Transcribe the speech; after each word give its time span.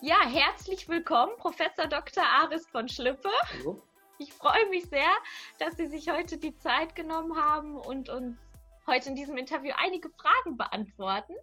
Ja, 0.00 0.24
herzlich 0.28 0.88
willkommen, 0.88 1.32
Professor 1.38 1.88
Dr. 1.88 2.22
Aris 2.22 2.68
von 2.68 2.88
Schlippe. 2.88 3.30
Hallo. 3.58 3.82
Ich 4.18 4.32
freue 4.32 4.68
mich 4.70 4.84
sehr, 4.84 5.10
dass 5.58 5.76
Sie 5.76 5.88
sich 5.88 6.08
heute 6.08 6.38
die 6.38 6.56
Zeit 6.56 6.94
genommen 6.94 7.36
haben 7.36 7.76
und 7.76 8.08
uns 8.08 8.38
heute 8.86 9.08
in 9.08 9.16
diesem 9.16 9.36
Interview 9.36 9.72
einige 9.76 10.08
Fragen 10.10 10.56
beantworten. 10.56 11.34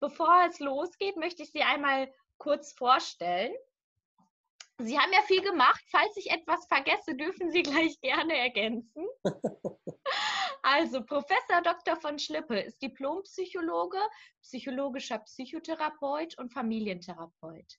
Bevor 0.00 0.44
es 0.48 0.58
losgeht, 0.58 1.16
möchte 1.16 1.44
ich 1.44 1.52
Sie 1.52 1.62
einmal 1.62 2.12
kurz 2.38 2.72
vorstellen. 2.72 3.54
Sie 4.78 4.98
haben 4.98 5.12
ja 5.12 5.22
viel 5.22 5.42
gemacht. 5.42 5.84
Falls 5.88 6.16
ich 6.16 6.32
etwas 6.32 6.66
vergesse, 6.66 7.14
dürfen 7.14 7.52
Sie 7.52 7.62
gleich 7.62 8.00
gerne 8.00 8.36
ergänzen. 8.36 9.06
Also, 10.70 11.02
Professor 11.02 11.62
Dr. 11.62 11.96
von 11.96 12.18
Schlippe 12.18 12.60
ist 12.60 12.82
Diplompsychologe, 12.82 13.96
psychologischer 14.42 15.18
Psychotherapeut 15.20 16.36
und 16.36 16.52
Familientherapeut. 16.52 17.78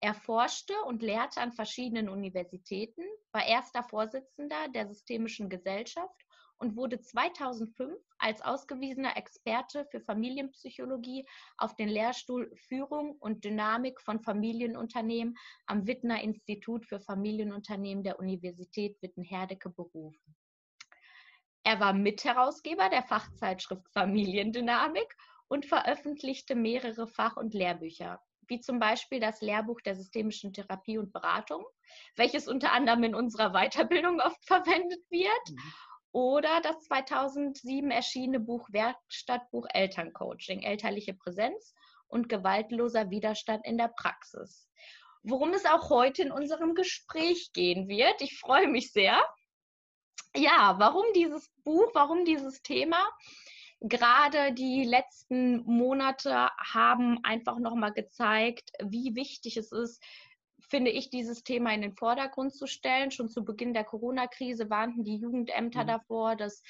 Er 0.00 0.14
forschte 0.14 0.72
und 0.86 1.02
lehrte 1.02 1.42
an 1.42 1.52
verschiedenen 1.52 2.08
Universitäten, 2.08 3.02
war 3.32 3.46
erster 3.46 3.82
Vorsitzender 3.82 4.68
der 4.74 4.88
Systemischen 4.88 5.50
Gesellschaft 5.50 6.24
und 6.56 6.74
wurde 6.74 7.02
2005 7.02 8.00
als 8.16 8.40
ausgewiesener 8.40 9.14
Experte 9.18 9.84
für 9.90 10.00
Familienpsychologie 10.00 11.26
auf 11.58 11.76
den 11.76 11.90
Lehrstuhl 11.90 12.50
Führung 12.66 13.14
und 13.18 13.44
Dynamik 13.44 14.00
von 14.00 14.22
Familienunternehmen 14.22 15.36
am 15.66 15.86
Wittner 15.86 16.22
Institut 16.22 16.86
für 16.86 16.98
Familienunternehmen 16.98 18.02
der 18.02 18.18
Universität 18.18 18.96
Witten-Herdecke 19.02 19.68
berufen. 19.68 20.34
Er 21.64 21.80
war 21.80 21.92
Mitherausgeber 21.92 22.88
der 22.88 23.02
Fachzeitschrift 23.02 23.88
Familiendynamik 23.92 25.16
und 25.48 25.66
veröffentlichte 25.66 26.54
mehrere 26.54 27.06
Fach- 27.06 27.36
und 27.36 27.54
Lehrbücher, 27.54 28.20
wie 28.48 28.60
zum 28.60 28.78
Beispiel 28.78 29.20
das 29.20 29.40
Lehrbuch 29.40 29.80
der 29.80 29.94
systemischen 29.94 30.52
Therapie 30.52 30.98
und 30.98 31.12
Beratung, 31.12 31.64
welches 32.16 32.48
unter 32.48 32.72
anderem 32.72 33.04
in 33.04 33.14
unserer 33.14 33.52
Weiterbildung 33.52 34.20
oft 34.20 34.42
verwendet 34.46 35.02
wird. 35.10 35.50
Mhm 35.50 35.72
oder 36.12 36.60
das 36.60 36.78
2007 36.84 37.90
erschienene 37.90 38.38
Buch 38.38 38.68
Werkstattbuch 38.70 39.66
Elterncoaching, 39.72 40.62
elterliche 40.62 41.14
Präsenz 41.14 41.74
und 42.06 42.28
gewaltloser 42.28 43.10
Widerstand 43.10 43.64
in 43.64 43.78
der 43.78 43.88
Praxis. 43.88 44.68
Worum 45.22 45.54
es 45.54 45.64
auch 45.64 45.88
heute 45.88 46.22
in 46.22 46.32
unserem 46.32 46.74
Gespräch 46.74 47.52
gehen 47.54 47.88
wird. 47.88 48.20
Ich 48.20 48.38
freue 48.38 48.68
mich 48.68 48.92
sehr. 48.92 49.22
Ja, 50.34 50.76
warum 50.78 51.04
dieses 51.14 51.50
Buch, 51.64 51.90
warum 51.94 52.24
dieses 52.24 52.62
Thema? 52.62 52.98
Gerade 53.80 54.52
die 54.52 54.84
letzten 54.84 55.62
Monate 55.64 56.50
haben 56.56 57.18
einfach 57.24 57.58
nochmal 57.58 57.92
gezeigt, 57.92 58.70
wie 58.82 59.16
wichtig 59.16 59.56
es 59.56 59.72
ist, 59.72 60.02
finde 60.68 60.90
ich, 60.90 61.10
dieses 61.10 61.42
Thema 61.42 61.74
in 61.74 61.82
den 61.82 61.94
Vordergrund 61.94 62.54
zu 62.54 62.66
stellen. 62.66 63.10
Schon 63.10 63.28
zu 63.28 63.44
Beginn 63.44 63.74
der 63.74 63.84
Corona-Krise 63.84 64.70
warnten 64.70 65.04
die 65.04 65.16
Jugendämter 65.16 65.82
mhm. 65.82 65.88
davor, 65.88 66.36
dass 66.36 66.62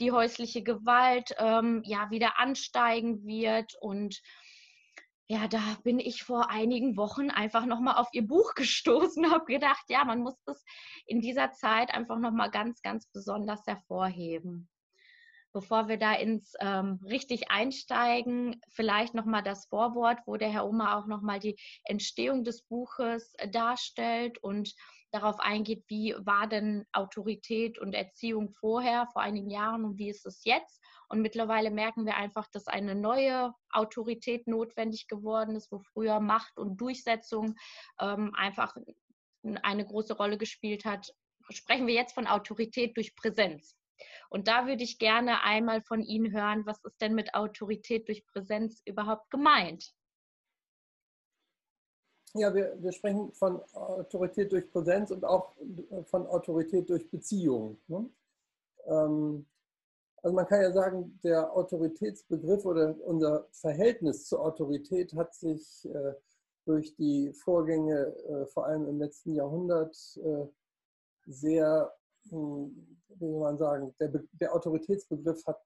die 0.00 0.12
häusliche 0.12 0.62
Gewalt 0.62 1.34
ähm, 1.38 1.82
ja 1.84 2.10
wieder 2.10 2.38
ansteigen 2.38 3.24
wird. 3.24 3.74
Und 3.80 4.20
ja, 5.28 5.48
da 5.48 5.76
bin 5.82 5.98
ich 5.98 6.22
vor 6.22 6.50
einigen 6.50 6.96
Wochen 6.96 7.30
einfach 7.30 7.66
nochmal 7.66 7.96
auf 7.96 8.08
ihr 8.12 8.26
Buch 8.26 8.54
gestoßen, 8.54 9.30
habe 9.30 9.46
gedacht, 9.46 9.84
ja, 9.88 10.04
man 10.04 10.20
muss 10.20 10.40
das 10.44 10.64
in 11.06 11.20
dieser 11.20 11.52
Zeit 11.52 11.92
einfach 11.92 12.18
nochmal 12.18 12.50
ganz, 12.50 12.80
ganz 12.82 13.06
besonders 13.12 13.66
hervorheben. 13.66 14.68
Bevor 15.52 15.88
wir 15.88 15.96
da 15.96 16.12
ins 16.12 16.52
ähm, 16.60 17.00
richtig 17.02 17.50
einsteigen, 17.50 18.60
vielleicht 18.68 19.14
nochmal 19.14 19.42
das 19.42 19.66
Vorwort, 19.66 20.18
wo 20.26 20.36
der 20.36 20.50
Herr 20.50 20.66
Oma 20.66 20.98
auch 20.98 21.06
nochmal 21.06 21.40
die 21.40 21.56
Entstehung 21.84 22.44
des 22.44 22.62
Buches 22.62 23.32
äh, 23.38 23.48
darstellt 23.48 24.36
und 24.38 24.74
darauf 25.16 25.40
eingeht, 25.40 25.84
wie 25.88 26.14
war 26.18 26.46
denn 26.46 26.86
Autorität 26.92 27.78
und 27.78 27.94
Erziehung 27.94 28.50
vorher, 28.50 29.06
vor 29.12 29.22
einigen 29.22 29.50
Jahren 29.50 29.84
und 29.84 29.98
wie 29.98 30.10
ist 30.10 30.26
es 30.26 30.44
jetzt. 30.44 30.80
Und 31.08 31.22
mittlerweile 31.22 31.70
merken 31.70 32.04
wir 32.04 32.16
einfach, 32.16 32.48
dass 32.52 32.66
eine 32.66 32.94
neue 32.94 33.52
Autorität 33.70 34.46
notwendig 34.46 35.08
geworden 35.08 35.56
ist, 35.56 35.70
wo 35.72 35.78
früher 35.78 36.20
Macht 36.20 36.58
und 36.58 36.80
Durchsetzung 36.80 37.56
ähm, 38.00 38.34
einfach 38.34 38.76
eine 39.62 39.86
große 39.86 40.16
Rolle 40.16 40.38
gespielt 40.38 40.84
hat. 40.84 41.12
Sprechen 41.50 41.86
wir 41.86 41.94
jetzt 41.94 42.14
von 42.14 42.26
Autorität 42.26 42.96
durch 42.96 43.14
Präsenz. 43.14 43.76
Und 44.28 44.48
da 44.48 44.66
würde 44.66 44.82
ich 44.82 44.98
gerne 44.98 45.42
einmal 45.42 45.80
von 45.80 46.02
Ihnen 46.02 46.32
hören, 46.32 46.66
was 46.66 46.84
ist 46.84 47.00
denn 47.00 47.14
mit 47.14 47.34
Autorität 47.34 48.08
durch 48.08 48.26
Präsenz 48.26 48.82
überhaupt 48.84 49.30
gemeint? 49.30 49.92
Ja, 52.38 52.54
wir, 52.54 52.76
wir 52.80 52.92
sprechen 52.92 53.32
von 53.32 53.60
Autorität 53.72 54.52
durch 54.52 54.70
Präsenz 54.70 55.10
und 55.10 55.24
auch 55.24 55.54
von 56.04 56.26
Autorität 56.26 56.88
durch 56.88 57.10
Beziehung. 57.10 57.78
Ne? 57.88 58.08
Ähm, 58.86 59.46
also 60.22 60.34
man 60.34 60.46
kann 60.46 60.62
ja 60.62 60.72
sagen, 60.72 61.18
der 61.22 61.54
Autoritätsbegriff 61.54 62.64
oder 62.64 62.96
unser 63.04 63.46
Verhältnis 63.52 64.26
zur 64.26 64.44
Autorität 64.44 65.14
hat 65.14 65.34
sich 65.34 65.88
äh, 65.92 66.14
durch 66.64 66.94
die 66.96 67.32
Vorgänge 67.32 68.14
äh, 68.28 68.46
vor 68.46 68.66
allem 68.66 68.88
im 68.88 68.98
letzten 68.98 69.34
Jahrhundert 69.34 69.96
äh, 70.16 70.46
sehr 71.26 71.92
hm, 72.30 72.96
wie 73.08 73.30
soll 73.30 73.40
man 73.40 73.58
sagen, 73.58 73.94
der, 74.00 74.12
der 74.32 74.54
Autoritätsbegriff 74.54 75.44
hat, 75.46 75.60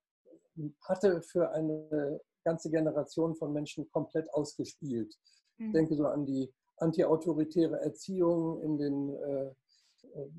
hatte 0.83 1.23
für 1.23 1.51
eine 1.51 2.21
ganze 2.45 2.71
Generation 2.71 3.35
von 3.35 3.53
Menschen 3.53 3.91
komplett 3.91 4.33
ausgespielt. 4.33 5.17
Mhm. 5.59 5.67
Ich 5.67 5.73
denke 5.73 5.97
so 5.97 6.07
an 6.07 6.25
die 6.25 6.53
antiautoritäre 6.81 7.81
Erziehung 7.81 8.61
in, 8.63 8.79
den, 8.79 9.15
äh, 9.15 9.51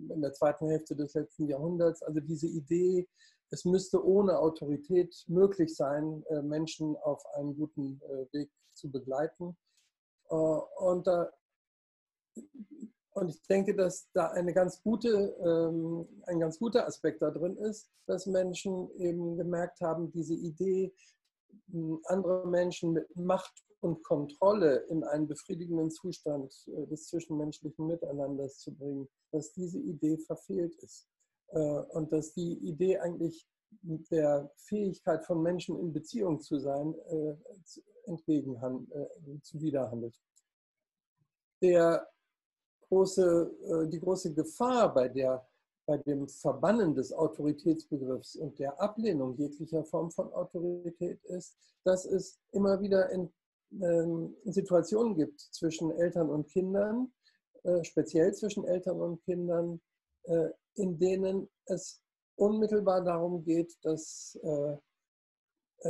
in 0.09 0.21
der 0.21 0.33
zweiten 0.33 0.67
Hälfte 0.67 0.95
des 0.95 1.13
letzten 1.13 1.47
Jahrhunderts. 1.47 2.01
Also 2.03 2.19
diese 2.19 2.47
Idee, 2.47 3.07
es 3.51 3.65
müsste 3.65 4.03
ohne 4.05 4.39
Autorität 4.39 5.23
möglich 5.27 5.75
sein, 5.75 6.23
äh, 6.29 6.41
Menschen 6.41 6.95
auf 6.97 7.23
einem 7.35 7.55
guten 7.57 8.01
äh, 8.01 8.33
Weg 8.33 8.51
zu 8.73 8.89
begleiten. 8.89 9.57
Äh, 10.29 10.35
und 10.35 11.07
da 11.07 11.31
und 13.13 13.29
ich 13.29 13.41
denke, 13.43 13.75
dass 13.75 14.09
da 14.13 14.27
eine 14.27 14.53
ganz 14.53 14.81
gute, 14.81 15.35
ähm, 15.45 16.07
ein 16.27 16.39
ganz 16.39 16.57
guter 16.57 16.87
Aspekt 16.87 17.21
da 17.21 17.29
drin 17.29 17.57
ist, 17.57 17.89
dass 18.05 18.25
Menschen 18.25 18.89
eben 18.95 19.35
gemerkt 19.35 19.81
haben, 19.81 20.11
diese 20.11 20.33
Idee, 20.33 20.93
andere 22.05 22.47
Menschen 22.47 22.93
mit 22.93 23.15
Macht 23.15 23.63
und 23.81 24.03
Kontrolle 24.03 24.85
in 24.89 25.03
einen 25.03 25.27
befriedigenden 25.27 25.91
Zustand 25.91 26.53
äh, 26.67 26.85
des 26.87 27.07
zwischenmenschlichen 27.07 27.87
Miteinanders 27.87 28.59
zu 28.59 28.73
bringen, 28.73 29.07
dass 29.31 29.51
diese 29.53 29.79
Idee 29.79 30.17
verfehlt 30.17 30.75
ist. 30.75 31.07
Äh, 31.47 31.59
und 31.59 32.11
dass 32.11 32.33
die 32.33 32.53
Idee 32.59 32.99
eigentlich 32.99 33.47
der 33.83 34.51
Fähigkeit 34.57 35.25
von 35.25 35.41
Menschen 35.41 35.79
in 35.79 35.93
Beziehung 35.93 36.41
zu 36.41 36.59
sein, 36.59 36.93
äh, 37.07 37.35
entgegenhandelt, 38.05 38.99
zuwiderhandelt. 39.43 40.19
Der 41.61 42.07
große, 42.89 43.87
die 43.91 43.99
große 43.99 44.33
Gefahr 44.33 44.91
bei, 44.93 45.07
der, 45.07 45.47
bei 45.85 45.97
dem 45.97 46.27
Verbannen 46.27 46.93
des 46.95 47.11
Autoritätsbegriffs 47.11 48.35
und 48.35 48.57
der 48.59 48.79
Ablehnung 48.79 49.35
jeglicher 49.35 49.83
Form 49.83 50.11
von 50.11 50.31
Autorität 50.33 51.23
ist, 51.25 51.57
dass 51.83 52.05
es 52.05 52.39
immer 52.51 52.79
wieder 52.81 53.09
in, 53.09 53.31
ähm, 53.81 54.35
Situationen 54.45 55.15
gibt 55.15 55.39
zwischen 55.39 55.91
Eltern 55.91 56.29
und 56.29 56.47
Kindern, 56.47 57.11
äh, 57.63 57.83
speziell 57.83 58.33
zwischen 58.33 58.65
Eltern 58.65 59.01
und 59.01 59.21
Kindern, 59.23 59.81
äh, 60.23 60.49
in 60.75 60.97
denen 60.99 61.49
es 61.65 62.01
unmittelbar 62.35 63.03
darum 63.03 63.43
geht, 63.43 63.77
dass 63.83 64.39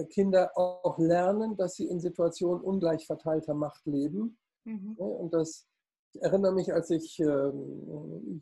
Kinder 0.09 0.51
auch 0.57 0.97
lernen, 0.97 1.55
dass 1.55 1.75
sie 1.75 1.87
in 1.87 1.99
Situationen 1.99 2.61
ungleich 2.61 3.05
verteilter 3.05 3.53
Macht 3.53 3.85
leben 3.85 4.37
mhm. 4.65 4.95
und 4.95 5.33
dass 5.33 5.67
ich 6.13 6.21
erinnere 6.21 6.53
mich, 6.53 6.73
als 6.73 6.89
ich 6.89 7.19
äh, 7.19 7.51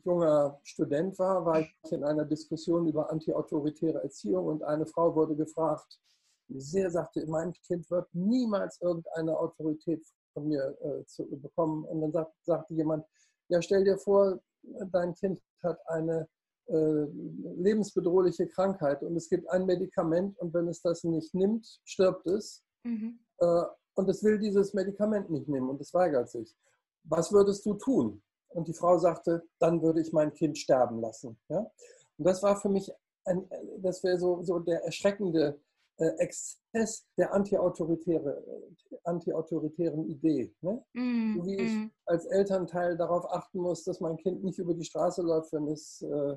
junger 0.04 0.58
Student 0.62 1.18
war, 1.18 1.44
war 1.44 1.60
ich 1.60 1.92
in 1.92 2.04
einer 2.04 2.24
Diskussion 2.24 2.86
über 2.88 3.10
antiautoritäre 3.10 4.02
Erziehung 4.02 4.46
und 4.46 4.62
eine 4.64 4.86
Frau 4.86 5.14
wurde 5.14 5.36
gefragt, 5.36 6.00
sehr 6.48 6.90
sagte, 6.90 7.24
mein 7.26 7.52
Kind 7.52 7.88
wird 7.90 8.08
niemals 8.12 8.80
irgendeine 8.80 9.38
Autorität 9.38 10.04
von 10.32 10.48
mir 10.48 10.76
äh, 10.80 11.04
zu 11.06 11.24
bekommen. 11.28 11.84
Und 11.84 12.00
dann 12.00 12.12
sagt, 12.12 12.32
sagte 12.42 12.74
jemand, 12.74 13.04
ja, 13.48 13.62
stell 13.62 13.84
dir 13.84 13.98
vor, 13.98 14.40
dein 14.90 15.14
Kind 15.14 15.40
hat 15.62 15.78
eine 15.88 16.28
äh, 16.66 17.04
lebensbedrohliche 17.56 18.48
Krankheit 18.48 19.02
und 19.02 19.16
es 19.16 19.28
gibt 19.28 19.48
ein 19.48 19.64
Medikament 19.64 20.36
und 20.38 20.52
wenn 20.54 20.66
es 20.66 20.82
das 20.82 21.04
nicht 21.04 21.34
nimmt, 21.34 21.80
stirbt 21.84 22.26
es. 22.26 22.64
Mhm. 22.82 23.20
Äh, 23.38 23.62
und 23.94 24.08
es 24.08 24.24
will 24.24 24.38
dieses 24.38 24.74
Medikament 24.74 25.30
nicht 25.30 25.48
nehmen 25.48 25.68
und 25.68 25.80
es 25.80 25.94
weigert 25.94 26.30
sich 26.30 26.56
was 27.04 27.32
würdest 27.32 27.64
du 27.66 27.74
tun? 27.74 28.22
Und 28.48 28.66
die 28.68 28.74
Frau 28.74 28.98
sagte, 28.98 29.42
dann 29.58 29.82
würde 29.82 30.00
ich 30.00 30.12
mein 30.12 30.34
Kind 30.34 30.58
sterben 30.58 31.00
lassen. 31.00 31.38
Ja? 31.48 31.58
Und 32.18 32.24
das 32.24 32.42
war 32.42 32.56
für 32.56 32.68
mich, 32.68 32.90
ein, 33.24 33.48
das 33.78 34.02
wäre 34.02 34.18
so, 34.18 34.42
so 34.42 34.58
der 34.58 34.84
erschreckende 34.84 35.60
äh, 35.98 36.08
Exzess 36.18 37.06
der 37.16 37.32
antiautoritäre, 37.32 38.42
antiautoritären 39.04 40.08
Idee. 40.08 40.52
Ne? 40.62 40.82
Mm, 40.94 41.36
so 41.36 41.46
wie 41.46 41.56
mm. 41.56 41.60
ich 41.60 41.92
als 42.06 42.26
Elternteil 42.26 42.96
darauf 42.96 43.30
achten 43.30 43.58
muss, 43.58 43.84
dass 43.84 44.00
mein 44.00 44.16
Kind 44.16 44.42
nicht 44.42 44.58
über 44.58 44.74
die 44.74 44.84
Straße 44.84 45.22
läuft, 45.22 45.52
wenn, 45.52 45.68
es, 45.68 46.02
äh, 46.02 46.36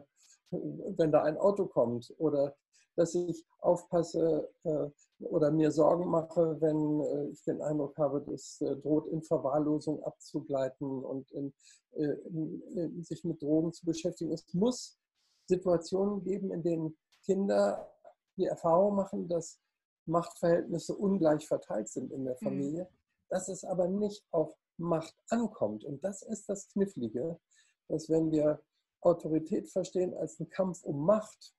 wenn 0.52 1.12
da 1.12 1.24
ein 1.24 1.38
Auto 1.38 1.66
kommt. 1.66 2.14
Oder 2.18 2.56
dass 2.96 3.16
ich 3.16 3.46
aufpasse 3.60 4.50
äh, 4.64 4.90
oder 5.26 5.52
mir 5.52 5.72
Sorgen 5.72 6.10
mache, 6.10 6.60
wenn 6.62 7.02
äh, 7.02 7.32
ich 7.32 7.44
den 7.44 7.62
Eindruck 7.62 7.98
habe, 7.98 8.22
das 8.22 8.62
äh, 8.62 8.76
droht 8.78 9.08
in 9.08 9.24
Verwahrlosung 9.24 10.04
abzugleiten 10.04 11.04
und 11.04 11.32
in, 11.32 11.54
äh, 11.94 12.04
in, 12.04 12.62
in 12.76 13.04
sich 13.04 13.24
mit 13.24 13.42
Drogen 13.42 13.74
zu 13.74 13.86
beschäftigen. 13.86 14.32
Es 14.32 14.46
muss 14.54 15.00
Situationen 15.48 16.24
geben, 16.24 16.52
in 16.52 16.64
denen 16.64 16.98
Kinder 17.24 17.90
die 18.38 18.46
Erfahrung 18.46 18.96
machen, 18.96 19.28
dass 19.28 19.60
Machtverhältnisse 20.06 20.96
ungleich 20.96 21.48
verteilt 21.48 21.90
sind 21.90 22.12
in 22.12 22.26
der 22.26 22.36
mhm. 22.42 22.46
Familie, 22.46 22.84
mhm. 22.84 22.96
dass 23.30 23.48
es 23.48 23.64
aber 23.64 23.88
nicht 23.88 24.26
auf 24.32 24.54
Macht 24.78 25.16
ankommt. 25.30 25.84
Und 25.86 26.04
das 26.04 26.24
ist 26.24 26.50
das 26.50 26.68
Knifflige, 26.70 27.40
dass 27.88 28.10
wenn 28.10 28.32
wir 28.32 28.62
Autorität 29.02 29.70
verstehen 29.70 30.14
als 30.16 30.40
einen 30.40 30.50
Kampf 30.50 30.84
um 30.84 31.06
Macht, 31.06 31.54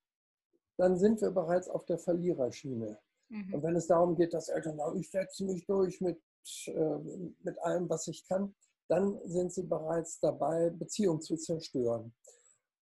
dann 0.77 0.99
sind 0.99 1.21
wir 1.21 1.31
bereits 1.31 1.69
auf 1.69 1.85
der 1.85 1.99
Verliererschiene. 1.99 2.99
Mhm. 3.29 3.55
Und 3.55 3.63
wenn 3.63 3.77
es 3.77 3.87
darum 3.87 4.17
geht, 4.17 4.35
dass 4.35 4.49
Eltern 4.49 4.77
sagen, 4.77 4.99
ich 4.99 5.11
setze 5.11 5.45
mich 5.45 5.67
durch 5.67 6.01
mit, 6.01 6.21
äh, 6.67 6.99
mit 7.43 7.59
allem, 7.63 7.89
was 7.89 8.07
ich 8.09 8.27
kann, 8.27 8.55
dann 8.89 9.19
sind 9.25 9.53
sie 9.53 9.63
bereits 9.63 10.21
dabei, 10.21 10.71
Beziehungen 10.71 11.23
zu 11.23 11.37
zerstören. 11.37 12.15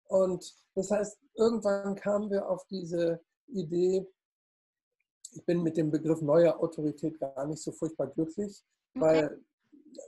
Und 0.09 0.55
das 0.75 0.91
heißt, 0.91 1.19
irgendwann 1.35 1.95
kamen 1.95 2.31
wir 2.31 2.49
auf 2.49 2.65
diese 2.67 3.21
Idee, 3.49 4.07
ich 5.33 5.45
bin 5.45 5.63
mit 5.63 5.77
dem 5.77 5.91
Begriff 5.91 6.21
neue 6.21 6.59
Autorität 6.59 7.19
gar 7.21 7.47
nicht 7.47 7.63
so 7.63 7.71
furchtbar 7.71 8.09
glücklich, 8.09 8.65
okay. 8.95 9.01
weil, 9.01 9.45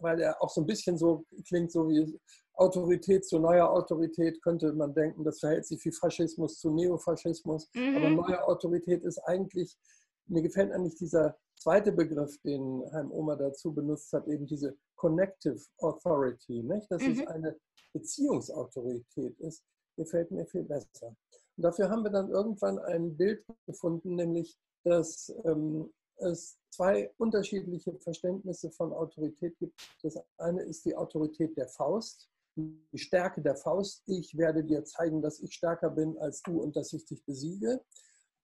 weil 0.01 0.21
er 0.21 0.43
auch 0.43 0.51
so 0.51 0.61
ein 0.63 0.67
bisschen 0.67 0.99
so 0.99 1.25
klingt, 1.47 1.71
so 1.71 1.89
wie 1.89 2.19
Autorität 2.55 3.25
zu 3.27 3.39
neuer 3.39 3.71
Autorität, 3.71 4.43
könnte 4.43 4.73
man 4.73 4.95
denken, 4.95 5.25
das 5.25 5.41
verhält 5.41 5.67
sich 5.67 5.85
wie 5.85 5.93
Faschismus 5.93 6.59
zu 6.59 6.71
Neofaschismus. 6.71 7.69
Mhm. 7.75 7.97
Aber 7.97 8.11
neue 8.11 8.45
Autorität 8.47 9.03
ist 9.05 9.19
eigentlich, 9.19 9.77
mir 10.27 10.43
gefällt 10.43 10.73
eigentlich 10.73 10.97
dieser 10.97 11.37
zweite 11.59 11.93
Begriff, 11.93 12.39
den 12.43 12.83
Heim 12.93 13.11
Omer 13.11 13.37
dazu 13.37 13.73
benutzt 13.73 14.13
hat, 14.13 14.27
eben 14.27 14.47
diese 14.47 14.77
Connective 14.97 15.61
Authority, 15.79 16.63
nicht? 16.63 16.91
dass 16.91 17.03
mhm. 17.03 17.13
es 17.13 17.27
eine 17.27 17.57
Beziehungsautorität 17.93 19.39
ist, 19.41 19.63
gefällt 19.97 20.31
mir 20.31 20.47
viel 20.47 20.65
besser. 20.65 21.15
Und 21.57 21.63
dafür 21.65 21.91
haben 21.91 22.03
wir 22.03 22.11
dann 22.11 22.31
irgendwann 22.31 22.79
ein 22.79 23.17
Bild 23.17 23.45
gefunden, 23.67 24.15
nämlich, 24.15 24.57
dass 24.85 25.33
ähm, 25.45 25.93
es 26.17 26.59
zwei 26.71 27.11
unterschiedliche 27.19 27.99
Verständnisse 27.99 28.71
von 28.71 28.93
Autorität 28.93 29.59
gibt. 29.59 29.75
Das 30.03 30.19
eine 30.39 30.63
ist 30.63 30.85
die 30.85 30.97
Autorität 30.97 31.57
der 31.57 31.69
Faust, 31.69 32.29
die 32.57 32.99
Stärke 32.99 33.43
der 33.43 33.57
Faust. 33.57 34.03
Ich 34.07 34.37
werde 34.37 34.65
dir 34.65 34.85
zeigen, 34.85 35.23
dass 35.23 35.41
ich 35.41 35.55
stärker 35.55 35.91
bin 35.91 36.19
als 36.19 36.43
du 36.43 36.61
und 36.61 36.77
dass 36.77 36.93
ich 36.93 37.05
dich 37.05 37.25
besiege. 37.25 37.81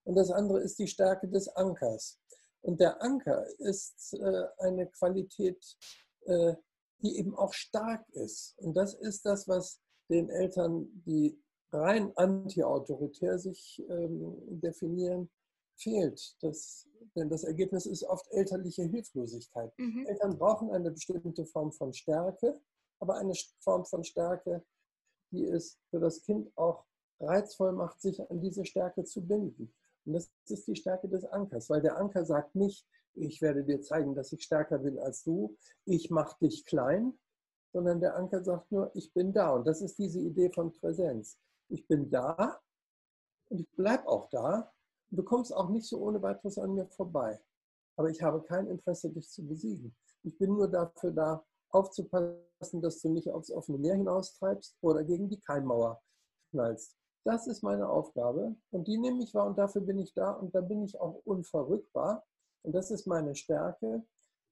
Und 0.04 0.14
das 0.14 0.30
andere 0.30 0.60
ist 0.60 0.78
die 0.78 0.86
Stärke 0.86 1.28
des 1.28 1.48
Ankers. 1.48 2.18
Und 2.60 2.80
der 2.80 3.02
Anker 3.02 3.46
ist 3.58 4.14
äh, 4.14 4.44
eine 4.58 4.86
Qualität, 4.88 5.76
äh, 6.26 6.54
die 7.02 7.18
eben 7.18 7.34
auch 7.34 7.52
stark 7.52 8.08
ist. 8.10 8.56
Und 8.58 8.74
das 8.74 8.94
ist 8.94 9.24
das, 9.24 9.46
was 9.46 9.80
den 10.10 10.30
Eltern, 10.30 10.88
die 11.06 11.40
rein 11.72 12.16
antiautoritär 12.16 13.38
sich 13.38 13.82
ähm, 13.90 14.36
definieren, 14.60 15.30
fehlt. 15.76 16.36
Das, 16.40 16.88
denn 17.14 17.28
das 17.28 17.44
Ergebnis 17.44 17.86
ist 17.86 18.04
oft 18.04 18.26
elterliche 18.32 18.84
Hilflosigkeit. 18.84 19.72
Mhm. 19.78 20.06
Eltern 20.06 20.38
brauchen 20.38 20.70
eine 20.70 20.90
bestimmte 20.90 21.44
Form 21.46 21.72
von 21.72 21.92
Stärke, 21.92 22.60
aber 23.00 23.16
eine 23.16 23.34
Form 23.60 23.84
von 23.84 24.04
Stärke, 24.04 24.64
die 25.30 25.44
es 25.44 25.78
für 25.90 26.00
das 26.00 26.22
Kind 26.22 26.50
auch 26.56 26.84
reizvoll 27.20 27.72
macht, 27.72 28.00
sich 28.00 28.20
an 28.30 28.40
diese 28.40 28.64
Stärke 28.64 29.04
zu 29.04 29.26
binden. 29.26 29.72
Und 30.04 30.12
das 30.14 30.30
ist 30.48 30.66
die 30.66 30.76
Stärke 30.76 31.08
des 31.08 31.24
Ankers, 31.24 31.68
weil 31.68 31.82
der 31.82 31.98
Anker 31.98 32.24
sagt 32.24 32.54
nicht, 32.54 32.86
ich 33.14 33.42
werde 33.42 33.64
dir 33.64 33.80
zeigen, 33.80 34.14
dass 34.14 34.32
ich 34.32 34.42
stärker 34.42 34.78
bin 34.78 34.98
als 34.98 35.24
du, 35.24 35.56
ich 35.84 36.10
mache 36.10 36.36
dich 36.40 36.64
klein, 36.64 37.18
sondern 37.72 38.00
der 38.00 38.16
Anker 38.16 38.42
sagt 38.42 38.70
nur, 38.72 38.90
ich 38.94 39.12
bin 39.12 39.32
da. 39.32 39.50
Und 39.50 39.66
das 39.66 39.82
ist 39.82 39.98
diese 39.98 40.20
Idee 40.20 40.50
von 40.50 40.72
Präsenz. 40.72 41.38
Ich 41.68 41.86
bin 41.86 42.10
da 42.10 42.60
und 43.48 43.60
ich 43.60 43.70
bleibe 43.72 44.06
auch 44.08 44.28
da. 44.30 44.72
Du 45.10 45.22
kommst 45.22 45.54
auch 45.54 45.68
nicht 45.68 45.86
so 45.86 45.98
ohne 46.00 46.22
weiteres 46.22 46.58
an 46.58 46.74
mir 46.74 46.86
vorbei. 46.86 47.40
Aber 47.96 48.10
ich 48.10 48.22
habe 48.22 48.42
kein 48.42 48.66
Interesse, 48.68 49.10
dich 49.10 49.28
zu 49.28 49.46
besiegen. 49.46 49.94
Ich 50.22 50.36
bin 50.38 50.50
nur 50.50 50.68
dafür 50.68 51.10
da, 51.10 51.44
aufzupassen, 51.70 52.80
dass 52.80 53.00
du 53.00 53.10
nicht 53.10 53.30
aufs 53.30 53.50
offene 53.50 53.78
Meer 53.78 53.96
hinaustreibst 53.96 54.76
oder 54.80 55.04
gegen 55.04 55.28
die 55.28 55.40
Keimmauer 55.40 56.00
knallst. 56.50 56.96
Das 57.24 57.46
ist 57.46 57.62
meine 57.62 57.88
Aufgabe 57.88 58.56
und 58.70 58.86
die 58.88 58.98
nehme 58.98 59.22
ich 59.22 59.34
wahr 59.34 59.46
und 59.46 59.58
dafür 59.58 59.82
bin 59.82 59.98
ich 59.98 60.14
da 60.14 60.30
und 60.32 60.54
da 60.54 60.60
bin 60.60 60.82
ich 60.82 60.98
auch 60.98 61.20
unverrückbar 61.24 62.24
und 62.62 62.72
das 62.72 62.90
ist 62.90 63.06
meine 63.06 63.34
Stärke. 63.34 64.04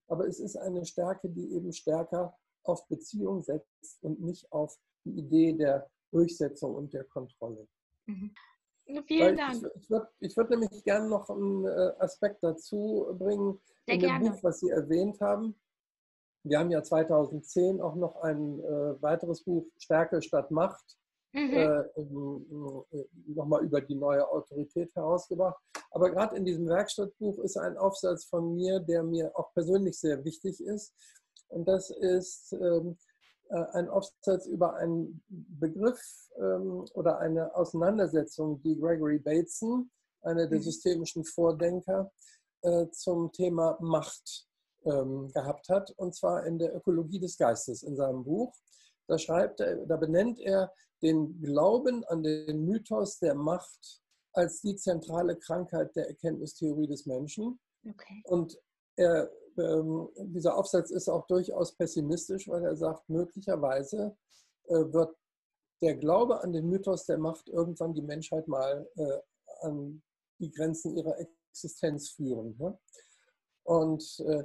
Aber 0.08 0.26
es 0.28 0.38
ist 0.38 0.56
eine 0.56 0.84
Stärke, 0.84 1.28
die 1.28 1.54
eben 1.54 1.72
stärker 1.72 2.36
auf 2.64 2.86
Beziehung 2.88 3.42
setzt 3.42 4.02
und 4.02 4.20
nicht 4.20 4.50
auf 4.52 4.76
die 5.04 5.18
Idee 5.18 5.52
der 5.52 5.90
Durchsetzung 6.12 6.74
und 6.74 6.92
der 6.92 7.04
Kontrolle. 7.04 7.66
Mhm. 8.06 8.34
Vielen 9.06 9.20
Weil 9.20 9.36
Dank. 9.36 9.54
Ich, 9.56 9.82
ich 9.82 9.90
würde 9.90 10.08
würd 10.20 10.50
nämlich 10.50 10.84
gerne 10.84 11.08
noch 11.08 11.28
einen 11.28 11.64
äh, 11.64 11.92
Aspekt 11.98 12.42
dazu 12.42 13.06
bringen 13.18 13.60
Sehr 13.84 13.94
in 13.94 14.00
dem 14.00 14.08
gerne. 14.08 14.30
Buch, 14.30 14.42
was 14.42 14.60
Sie 14.60 14.70
erwähnt 14.70 15.20
haben. 15.20 15.56
Wir 16.48 16.60
haben 16.60 16.70
ja 16.70 16.82
2010 16.82 17.80
auch 17.80 17.96
noch 17.96 18.22
ein 18.22 18.60
äh, 18.60 19.02
weiteres 19.02 19.42
Buch, 19.42 19.66
Stärke 19.78 20.22
statt 20.22 20.50
Macht, 20.50 20.96
mhm. 21.32 21.52
äh, 21.52 21.80
äh, 21.80 23.06
nochmal 23.26 23.64
über 23.64 23.80
die 23.80 23.96
neue 23.96 24.28
Autorität 24.28 24.94
herausgebracht. 24.94 25.60
Aber 25.90 26.10
gerade 26.10 26.36
in 26.36 26.44
diesem 26.44 26.68
Werkstattbuch 26.68 27.38
ist 27.40 27.56
ein 27.56 27.76
Aufsatz 27.76 28.26
von 28.26 28.54
mir, 28.54 28.78
der 28.78 29.02
mir 29.02 29.32
auch 29.34 29.52
persönlich 29.54 29.98
sehr 29.98 30.24
wichtig 30.24 30.60
ist. 30.60 30.94
Und 31.48 31.66
das 31.66 31.90
ist 31.90 32.52
ähm, 32.52 32.96
äh, 33.48 33.64
ein 33.72 33.88
Aufsatz 33.88 34.46
über 34.46 34.74
einen 34.74 35.22
Begriff 35.28 36.00
ähm, 36.38 36.84
oder 36.94 37.18
eine 37.18 37.54
Auseinandersetzung, 37.56 38.62
die 38.62 38.78
Gregory 38.78 39.18
Bateson, 39.18 39.90
einer 40.22 40.46
der 40.46 40.58
mhm. 40.58 40.62
systemischen 40.62 41.24
Vordenker, 41.24 42.12
äh, 42.62 42.88
zum 42.90 43.32
Thema 43.32 43.78
Macht 43.80 44.45
ähm, 44.86 45.30
gehabt 45.32 45.68
hat, 45.68 45.90
und 45.96 46.14
zwar 46.14 46.46
in 46.46 46.58
der 46.58 46.74
Ökologie 46.74 47.18
des 47.18 47.36
Geistes 47.36 47.82
in 47.82 47.96
seinem 47.96 48.24
Buch. 48.24 48.54
Da 49.06 49.18
schreibt 49.18 49.60
er, 49.60 49.86
da 49.86 49.96
benennt 49.96 50.40
er 50.40 50.72
den 51.02 51.40
Glauben 51.40 52.04
an 52.04 52.22
den 52.22 52.64
Mythos 52.64 53.18
der 53.18 53.34
Macht 53.34 54.00
als 54.32 54.60
die 54.60 54.76
zentrale 54.76 55.36
Krankheit 55.36 55.94
der 55.94 56.08
Erkenntnistheorie 56.08 56.86
des 56.86 57.06
Menschen. 57.06 57.58
Okay. 57.88 58.22
Und 58.24 58.58
er 58.96 59.30
ähm, 59.58 60.08
dieser 60.18 60.56
Aufsatz 60.56 60.90
ist 60.90 61.08
auch 61.08 61.26
durchaus 61.26 61.74
pessimistisch, 61.74 62.48
weil 62.48 62.64
er 62.64 62.76
sagt, 62.76 63.08
möglicherweise 63.08 64.16
äh, 64.64 64.92
wird 64.92 65.16
der 65.82 65.96
Glaube 65.96 66.42
an 66.42 66.52
den 66.52 66.68
Mythos 66.68 67.06
der 67.06 67.18
Macht 67.18 67.48
irgendwann 67.48 67.94
die 67.94 68.02
Menschheit 68.02 68.48
mal 68.48 68.88
äh, 68.96 69.20
an 69.60 70.02
die 70.38 70.50
Grenzen 70.50 70.96
ihrer 70.96 71.18
Existenz 71.18 72.10
führen. 72.10 72.56
Ne? 72.58 72.78
Und 73.64 74.20
äh, 74.20 74.44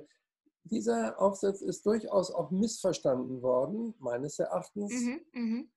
dieser 0.64 1.20
Aufsatz 1.20 1.62
ist 1.62 1.86
durchaus 1.86 2.32
auch 2.32 2.52
missverstanden 2.52 3.42
worden, 3.42 3.94
meines 4.00 4.40
Erachtens, 4.40 4.94
mhm, 4.94 5.22
mhm. 5.34 5.72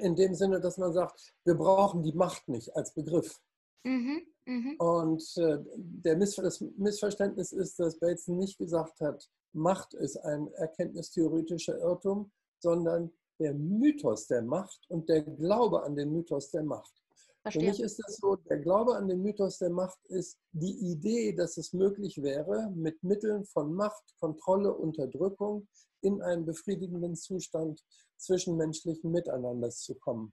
in 0.00 0.16
dem 0.16 0.34
Sinne, 0.34 0.60
dass 0.60 0.78
man 0.78 0.92
sagt, 0.92 1.34
wir 1.44 1.54
brauchen 1.54 2.02
die 2.02 2.12
Macht 2.12 2.48
nicht 2.48 2.74
als 2.74 2.94
Begriff. 2.94 3.40
Mhm. 3.84 4.22
Mhm. 4.44 4.76
Und 4.78 5.36
äh, 5.36 5.58
der 5.76 6.16
Miss 6.16 6.36
das 6.36 6.60
Missverständnis 6.76 7.52
ist, 7.52 7.78
dass 7.78 7.98
Bateson 7.98 8.38
nicht 8.38 8.58
gesagt 8.58 9.00
hat, 9.00 9.28
Macht 9.52 9.94
ist 9.94 10.16
ein 10.16 10.48
erkenntnistheoretischer 10.54 11.78
Irrtum, 11.78 12.32
sondern 12.58 13.12
der 13.38 13.54
Mythos 13.54 14.26
der 14.26 14.42
Macht 14.42 14.86
und 14.88 15.08
der 15.08 15.22
Glaube 15.22 15.82
an 15.82 15.94
den 15.94 16.12
Mythos 16.12 16.50
der 16.50 16.62
Macht. 16.62 17.01
Verstehe. 17.42 17.62
Für 17.62 17.68
mich 17.70 17.80
ist 17.80 18.00
es 18.06 18.16
so, 18.18 18.36
der 18.36 18.58
Glaube 18.58 18.94
an 18.94 19.08
den 19.08 19.20
Mythos 19.20 19.58
der 19.58 19.70
Macht 19.70 19.98
ist 20.06 20.38
die 20.52 20.78
Idee, 20.92 21.32
dass 21.32 21.56
es 21.56 21.72
möglich 21.72 22.22
wäre, 22.22 22.70
mit 22.74 23.02
Mitteln 23.02 23.44
von 23.44 23.74
Macht, 23.74 24.14
Kontrolle, 24.20 24.72
Unterdrückung 24.72 25.66
in 26.02 26.22
einen 26.22 26.44
befriedigenden 26.44 27.16
Zustand 27.16 27.84
zwischenmenschlichen 28.16 29.10
Miteinanders 29.10 29.80
zu 29.80 29.96
kommen. 29.96 30.32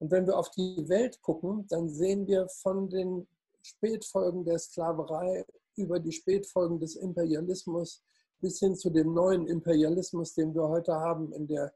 Und 0.00 0.10
wenn 0.10 0.26
wir 0.26 0.38
auf 0.38 0.50
die 0.50 0.86
Welt 0.88 1.20
gucken, 1.22 1.66
dann 1.68 1.88
sehen 1.88 2.26
wir 2.26 2.46
von 2.48 2.90
den 2.90 3.26
Spätfolgen 3.62 4.44
der 4.44 4.58
Sklaverei 4.58 5.44
über 5.76 5.98
die 5.98 6.12
Spätfolgen 6.12 6.78
des 6.78 6.96
Imperialismus 6.96 8.02
bis 8.40 8.58
hin 8.58 8.76
zu 8.76 8.90
dem 8.90 9.14
neuen 9.14 9.46
Imperialismus, 9.46 10.34
den 10.34 10.54
wir 10.54 10.68
heute 10.68 10.94
haben 10.94 11.32
in 11.32 11.46
der, 11.46 11.72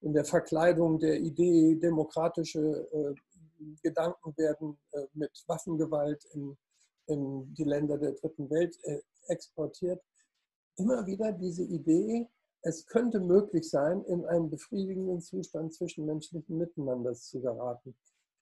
in 0.00 0.12
der 0.12 0.24
Verkleidung 0.24 0.98
der 0.98 1.20
Idee, 1.20 1.74
demokratische 1.76 2.88
äh, 2.92 3.14
Gedanken 3.82 4.36
werden 4.36 4.78
äh, 4.92 5.04
mit 5.14 5.30
Waffengewalt 5.46 6.24
in, 6.32 6.56
in 7.06 7.54
die 7.54 7.64
Länder 7.64 7.98
der 7.98 8.12
dritten 8.12 8.50
Welt 8.50 8.76
äh, 8.84 9.00
exportiert, 9.28 10.02
immer 10.76 11.06
wieder 11.06 11.32
diese 11.32 11.64
Idee, 11.64 12.28
es 12.62 12.86
könnte 12.86 13.20
möglich 13.20 13.68
sein, 13.68 14.02
in 14.04 14.24
einen 14.26 14.50
befriedigenden 14.50 15.20
Zustand 15.20 15.74
zwischenmenschlichen 15.74 16.58
Miteinanders 16.58 17.28
zu 17.28 17.40
geraten. 17.40 17.94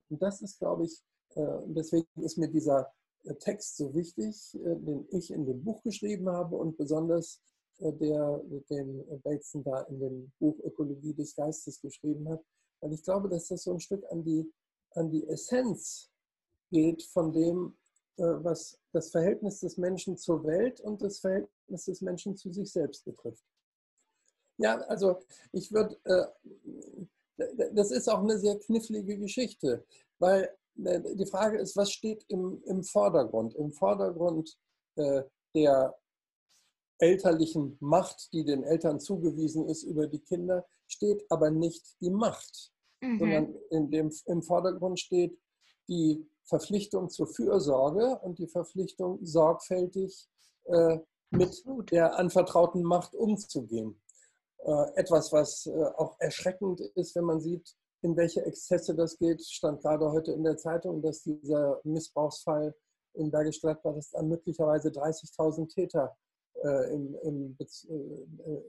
Und 0.08 0.22
das 0.22 0.40
ist, 0.40 0.58
glaube 0.58 0.84
ich, 0.84 1.02
äh, 1.34 1.58
deswegen 1.66 2.06
ist 2.22 2.38
mir 2.38 2.48
dieser 2.48 2.92
Text 3.40 3.76
so 3.76 3.92
wichtig, 3.92 4.52
den 4.52 5.04
ich 5.10 5.32
in 5.32 5.46
dem 5.46 5.64
Buch 5.64 5.82
geschrieben 5.82 6.28
habe 6.28 6.54
und 6.54 6.76
besonders 6.76 7.42
der, 7.80 8.40
den 8.70 9.04
Bateson 9.22 9.64
da 9.64 9.82
in 9.82 9.98
dem 9.98 10.32
Buch 10.38 10.56
Ökologie 10.62 11.12
des 11.12 11.34
Geistes 11.34 11.80
geschrieben 11.80 12.28
hat, 12.28 12.40
weil 12.80 12.92
ich 12.92 13.02
glaube, 13.02 13.28
dass 13.28 13.48
das 13.48 13.64
so 13.64 13.72
ein 13.72 13.80
Stück 13.80 14.04
an 14.10 14.24
die, 14.24 14.50
an 14.96 15.10
die 15.10 15.26
Essenz 15.28 16.10
geht 16.70 17.02
von 17.02 17.32
dem, 17.32 17.76
was 18.16 18.78
das 18.92 19.10
Verhältnis 19.10 19.60
des 19.60 19.76
Menschen 19.76 20.16
zur 20.16 20.44
Welt 20.44 20.80
und 20.80 21.02
das 21.02 21.18
Verhältnis 21.18 21.84
des 21.84 22.00
Menschen 22.00 22.34
zu 22.36 22.50
sich 22.50 22.72
selbst 22.72 23.04
betrifft. 23.04 23.44
Ja, 24.58 24.78
also 24.82 25.18
ich 25.52 25.70
würde, 25.72 25.98
äh, 26.04 27.46
das 27.72 27.90
ist 27.90 28.08
auch 28.08 28.20
eine 28.20 28.38
sehr 28.38 28.58
knifflige 28.58 29.18
Geschichte, 29.18 29.84
weil 30.18 30.50
äh, 30.82 31.14
die 31.14 31.26
Frage 31.26 31.58
ist, 31.58 31.76
was 31.76 31.90
steht 31.90 32.24
im, 32.28 32.62
im 32.64 32.82
Vordergrund? 32.82 33.54
Im 33.54 33.70
Vordergrund 33.72 34.56
äh, 34.96 35.22
der 35.54 35.94
elterlichen 36.98 37.76
Macht, 37.80 38.32
die 38.32 38.44
den 38.44 38.62
Eltern 38.64 39.00
zugewiesen 39.00 39.68
ist 39.68 39.82
über 39.82 40.06
die 40.06 40.20
Kinder, 40.20 40.66
steht 40.86 41.30
aber 41.30 41.50
nicht 41.50 42.00
die 42.00 42.10
Macht, 42.10 42.72
mhm. 43.00 43.18
sondern 43.18 43.54
in 43.70 43.90
dem, 43.90 44.12
im 44.26 44.42
Vordergrund 44.42 45.00
steht 45.00 45.38
die 45.88 46.26
Verpflichtung 46.44 47.10
zur 47.10 47.26
Fürsorge 47.26 48.18
und 48.22 48.38
die 48.38 48.48
Verpflichtung, 48.48 49.18
sorgfältig 49.22 50.28
äh, 50.64 50.98
mit 51.30 51.64
der 51.90 52.18
anvertrauten 52.18 52.82
Macht 52.82 53.14
umzugehen. 53.14 54.00
Äh, 54.58 54.94
etwas, 54.94 55.32
was 55.32 55.66
äh, 55.66 55.84
auch 55.96 56.16
erschreckend 56.20 56.80
ist, 56.94 57.14
wenn 57.16 57.24
man 57.24 57.40
sieht, 57.40 57.76
in 58.02 58.16
welche 58.16 58.44
Exzesse 58.44 58.94
das 58.94 59.18
geht, 59.18 59.42
stand 59.42 59.80
gerade 59.80 60.10
heute 60.10 60.32
in 60.32 60.44
der 60.44 60.56
Zeitung, 60.56 61.02
dass 61.02 61.22
dieser 61.22 61.80
Missbrauchsfall 61.84 62.74
in 63.14 63.30
Bergisch 63.30 63.60
Gladbach, 63.60 63.94
dass 63.94 64.10
da 64.10 64.22
möglicherweise 64.22 64.88
30.000 64.88 65.72
Täter 65.72 66.16
äh, 66.62 66.94
im, 66.94 67.16
im, 67.22 67.56
äh, 67.60 68.60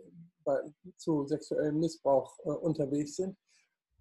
bei, 0.43 0.59
zu 0.97 1.25
sexuellem 1.25 1.79
Missbrauch 1.79 2.37
äh, 2.45 2.49
unterwegs 2.49 3.15
sind. 3.15 3.37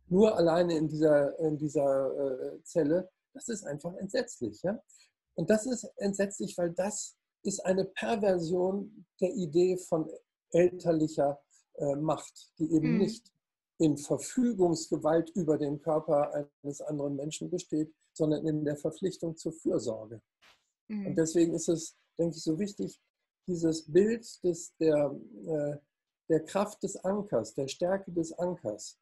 Nur 0.08 0.36
alleine 0.36 0.76
in 0.76 0.88
dieser, 0.88 1.38
in 1.40 1.58
dieser 1.58 2.54
äh, 2.54 2.62
Zelle, 2.62 3.08
das 3.32 3.48
ist 3.48 3.64
einfach 3.66 3.94
entsetzlich. 3.96 4.62
Ja? 4.62 4.80
Und 5.34 5.50
das 5.50 5.66
ist 5.66 5.84
entsetzlich, 5.96 6.56
weil 6.56 6.70
das 6.70 7.16
ist 7.42 7.64
eine 7.64 7.84
Perversion 7.84 9.06
der 9.20 9.34
Idee 9.34 9.76
von 9.76 10.10
elterlicher 10.50 11.40
äh, 11.75 11.96
Macht, 11.96 12.52
die 12.58 12.72
eben 12.72 12.94
mhm. 12.94 12.98
nicht 12.98 13.32
in 13.78 13.98
Verfügungsgewalt 13.98 15.30
über 15.30 15.58
den 15.58 15.80
Körper 15.80 16.48
eines 16.62 16.80
anderen 16.80 17.16
Menschen 17.16 17.50
besteht, 17.50 17.94
sondern 18.12 18.46
in 18.46 18.64
der 18.64 18.76
Verpflichtung 18.76 19.36
zur 19.36 19.52
Fürsorge. 19.52 20.22
Mhm. 20.88 21.08
Und 21.08 21.18
deswegen 21.18 21.54
ist 21.54 21.68
es, 21.68 21.96
denke 22.18 22.36
ich, 22.36 22.42
so 22.42 22.58
wichtig, 22.58 22.98
dieses 23.46 23.90
Bild 23.90 24.26
des, 24.42 24.75
der, 24.78 25.14
äh, 25.46 25.76
der 26.28 26.44
Kraft 26.44 26.82
des 26.82 26.96
Ankers, 26.96 27.54
der 27.54 27.68
Stärke 27.68 28.10
des 28.12 28.32
Ankers 28.32 28.98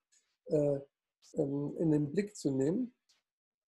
äh, 0.47 0.81
in 1.33 1.91
den 1.91 2.13
Blick 2.13 2.37
zu 2.37 2.51
nehmen, 2.51 2.95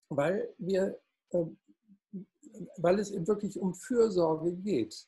weil 0.09 0.53
wir, 0.57 0.99
äh, 1.31 1.45
weil 2.77 2.99
es 2.99 3.11
eben 3.11 3.27
wirklich 3.27 3.59
um 3.59 3.73
Fürsorge 3.73 4.53
geht, 4.53 5.07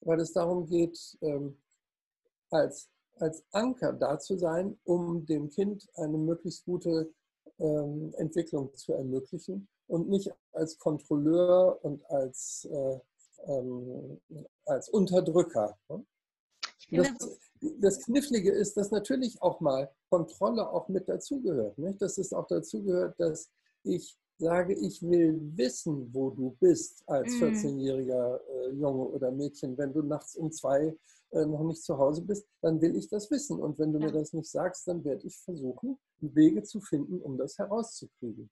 weil 0.00 0.20
es 0.20 0.32
darum 0.32 0.66
geht, 0.66 1.18
ähm, 1.20 1.60
als 2.50 2.90
als 3.20 3.44
Anker 3.52 3.92
da 3.92 4.18
zu 4.18 4.38
sein, 4.38 4.78
um 4.84 5.24
dem 5.26 5.50
Kind 5.50 5.88
eine 5.94 6.16
möglichst 6.16 6.64
gute 6.64 7.12
ähm, 7.58 8.14
Entwicklung 8.16 8.74
zu 8.74 8.94
ermöglichen 8.94 9.68
und 9.86 10.08
nicht 10.08 10.32
als 10.52 10.78
Kontrolleur 10.78 11.78
und 11.84 12.04
als, 12.10 12.66
äh, 12.70 12.98
ähm, 13.46 14.20
als 14.64 14.88
Unterdrücker. 14.88 15.78
Das, 16.90 17.08
das, 17.80 18.00
Knifflige 18.04 18.52
ist, 18.52 18.76
dass 18.76 18.90
natürlich 18.90 19.40
auch 19.42 19.60
mal 19.60 19.90
Kontrolle 20.10 20.68
auch 20.68 20.88
mit 20.88 21.08
dazugehört. 21.08 21.74
Dass 22.00 22.18
es 22.18 22.32
auch 22.32 22.46
dazugehört, 22.46 23.18
dass 23.18 23.50
ich 23.84 24.18
sage, 24.38 24.74
ich 24.74 25.02
will 25.02 25.40
wissen, 25.56 26.12
wo 26.12 26.30
du 26.30 26.56
bist 26.60 27.02
als 27.06 27.32
14-jähriger 27.34 28.40
mhm. 28.40 28.78
äh, 28.78 28.80
Junge 28.80 29.04
oder 29.08 29.30
Mädchen. 29.30 29.76
Wenn 29.78 29.92
du 29.92 30.02
nachts 30.02 30.36
um 30.36 30.50
zwei 30.50 30.96
äh, 31.30 31.46
noch 31.46 31.62
nicht 31.64 31.82
zu 31.82 31.96
Hause 31.96 32.22
bist, 32.22 32.46
dann 32.60 32.80
will 32.80 32.96
ich 32.96 33.08
das 33.08 33.30
wissen. 33.30 33.60
Und 33.60 33.78
wenn 33.78 33.92
du 33.92 33.98
ja. 33.98 34.06
mir 34.06 34.12
das 34.12 34.32
nicht 34.32 34.50
sagst, 34.50 34.88
dann 34.88 35.04
werde 35.04 35.26
ich 35.26 35.36
versuchen, 35.38 35.98
Wege 36.20 36.62
zu 36.62 36.80
finden, 36.80 37.20
um 37.20 37.38
das 37.38 37.58
herauszukriegen. 37.58 38.50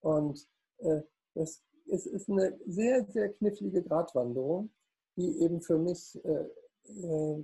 Und 0.00 0.46
äh, 0.78 1.02
das 1.34 1.62
es 1.88 2.06
ist 2.06 2.28
eine 2.28 2.58
sehr, 2.66 3.04
sehr 3.06 3.32
knifflige 3.32 3.82
Gratwanderung, 3.82 4.70
die 5.16 5.40
eben 5.40 5.60
für 5.60 5.78
mich 5.78 6.18
äh, 6.24 6.46
äh, 6.88 7.42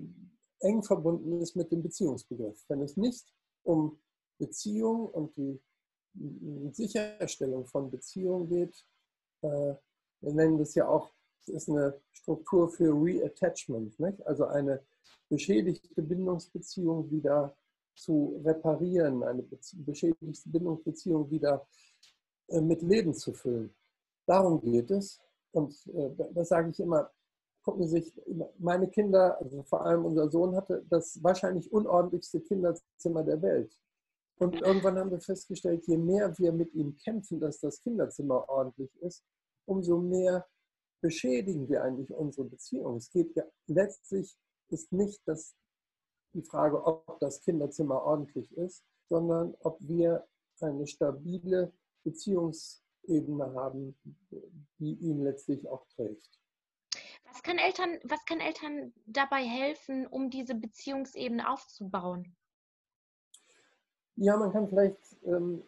eng 0.60 0.82
verbunden 0.82 1.40
ist 1.40 1.56
mit 1.56 1.70
dem 1.72 1.82
Beziehungsbegriff. 1.82 2.62
Wenn 2.68 2.82
es 2.82 2.96
nicht 2.96 3.32
um 3.64 3.98
Beziehung 4.38 5.08
und 5.08 5.36
die 5.36 5.60
Sicherstellung 6.72 7.66
von 7.66 7.90
Beziehungen 7.90 8.48
geht, 8.48 8.86
äh, 9.42 9.74
wir 10.20 10.32
nennen 10.32 10.58
das 10.58 10.74
ja 10.74 10.86
auch 10.88 11.12
das 11.46 11.56
ist 11.56 11.68
eine 11.68 12.00
Struktur 12.12 12.68
für 12.68 12.92
Reattachment, 12.92 13.98
nicht? 13.98 14.26
also 14.26 14.46
eine 14.46 14.82
beschädigte 15.28 16.02
Bindungsbeziehung 16.02 17.10
wieder 17.10 17.56
zu 17.94 18.40
reparieren, 18.44 19.22
eine 19.22 19.42
beschädigte 19.74 20.48
Bindungsbeziehung 20.48 21.30
wieder 21.30 21.66
äh, 22.48 22.60
mit 22.60 22.82
Leben 22.82 23.14
zu 23.14 23.32
füllen. 23.32 23.74
Darum 24.26 24.60
geht 24.60 24.90
es. 24.90 25.20
Und 25.50 25.74
äh, 25.88 26.10
das 26.32 26.48
sage 26.48 26.70
ich 26.70 26.80
immer, 26.80 27.10
gucken 27.62 27.86
sich, 27.86 28.12
meine 28.58 28.88
Kinder, 28.88 29.38
also 29.40 29.62
vor 29.62 29.84
allem 29.84 30.04
unser 30.04 30.30
Sohn 30.30 30.56
hatte 30.56 30.84
das 30.88 31.22
wahrscheinlich 31.22 31.72
unordentlichste 31.72 32.40
Kinderzimmer 32.40 33.22
der 33.22 33.40
Welt. 33.42 33.76
Und 34.38 34.60
irgendwann 34.60 34.98
haben 34.98 35.10
wir 35.10 35.20
festgestellt, 35.20 35.86
je 35.86 35.96
mehr 35.96 36.36
wir 36.38 36.52
mit 36.52 36.74
ihm 36.74 36.96
kämpfen, 36.96 37.38
dass 37.38 37.60
das 37.60 37.80
Kinderzimmer 37.82 38.48
ordentlich 38.48 38.90
ist, 39.00 39.22
umso 39.66 39.98
mehr 39.98 40.46
beschädigen 41.00 41.68
wir 41.68 41.82
eigentlich 41.82 42.12
unsere 42.12 42.48
Beziehung. 42.48 42.96
Es 42.96 43.10
geht 43.10 43.34
ja 43.36 43.44
letztlich 43.66 44.36
ist 44.70 44.90
nicht 44.92 45.20
das, 45.26 45.54
die 46.34 46.42
Frage, 46.42 46.84
ob 46.84 47.20
das 47.20 47.40
Kinderzimmer 47.42 48.02
ordentlich 48.02 48.50
ist, 48.56 48.82
sondern 49.08 49.54
ob 49.60 49.78
wir 49.80 50.26
eine 50.60 50.86
stabile 50.86 51.72
Beziehungsebene 52.04 53.52
haben, 53.54 53.96
die 54.78 54.94
ihn 54.94 55.22
letztlich 55.22 55.68
auch 55.68 55.86
trägt. 55.88 56.41
Was 57.32 57.42
kann 57.42 57.56
Eltern, 57.56 57.98
was 58.04 58.22
kann 58.26 58.40
Eltern 58.40 58.92
dabei 59.06 59.42
helfen, 59.42 60.06
um 60.06 60.28
diese 60.28 60.54
Beziehungsebene 60.54 61.50
aufzubauen? 61.50 62.36
Ja, 64.16 64.36
man 64.36 64.52
kann 64.52 64.68
vielleicht 64.68 64.98
ähm, 65.24 65.62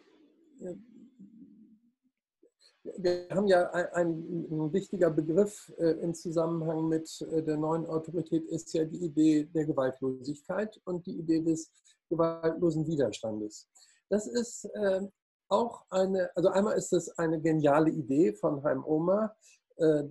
wir 2.97 3.27
haben 3.31 3.47
ja 3.47 3.67
ein, 3.71 3.87
ein, 3.95 4.73
wichtiger 4.73 5.09
Begriff 5.09 5.73
äh, 5.79 5.91
im 6.01 6.13
Zusammenhang 6.13 6.87
mit 6.87 7.09
äh, 7.31 7.41
der 7.41 7.57
neuen 7.57 7.87
Autorität 7.87 8.45
ist 8.45 8.71
ja 8.73 8.85
die 8.85 9.03
Idee 9.03 9.45
der 9.45 9.65
Gewaltlosigkeit 9.65 10.79
und 10.85 11.03
die 11.07 11.17
Idee 11.17 11.41
des 11.41 11.71
gewaltlosen 12.09 12.85
Widerstandes. 12.85 13.67
Das 14.09 14.27
ist 14.27 14.65
äh, 14.65 15.01
auch 15.47 15.83
eine, 15.89 16.29
also 16.35 16.49
einmal 16.49 16.77
ist 16.77 16.93
es 16.93 17.09
eine 17.17 17.41
geniale 17.41 17.89
Idee 17.89 18.33
von 18.33 18.63
Heim 18.63 18.83
Oma, 18.85 19.35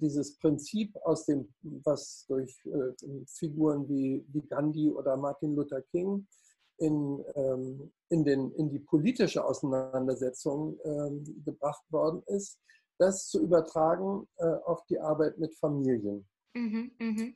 dieses 0.00 0.36
Prinzip 0.38 0.94
aus 1.04 1.24
dem, 1.24 1.48
was 1.62 2.26
durch 2.28 2.54
äh, 2.66 3.24
Figuren 3.26 3.88
wie, 3.88 4.24
wie 4.28 4.42
Gandhi 4.42 4.90
oder 4.90 5.16
Martin 5.16 5.54
Luther 5.54 5.80
King 5.80 6.26
in, 6.78 7.24
ähm, 7.34 7.92
in, 8.10 8.24
den, 8.24 8.52
in 8.52 8.68
die 8.68 8.80
politische 8.80 9.44
Auseinandersetzung 9.44 10.78
ähm, 10.84 11.42
gebracht 11.44 11.84
worden 11.90 12.22
ist, 12.26 12.58
das 12.98 13.28
zu 13.28 13.42
übertragen 13.42 14.28
äh, 14.36 14.44
auf 14.44 14.84
die 14.86 14.98
Arbeit 14.98 15.38
mit 15.38 15.54
Familien. 15.54 16.26
Mhm, 16.54 16.92
mh. 16.98 17.32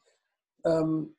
ähm, 0.64 1.16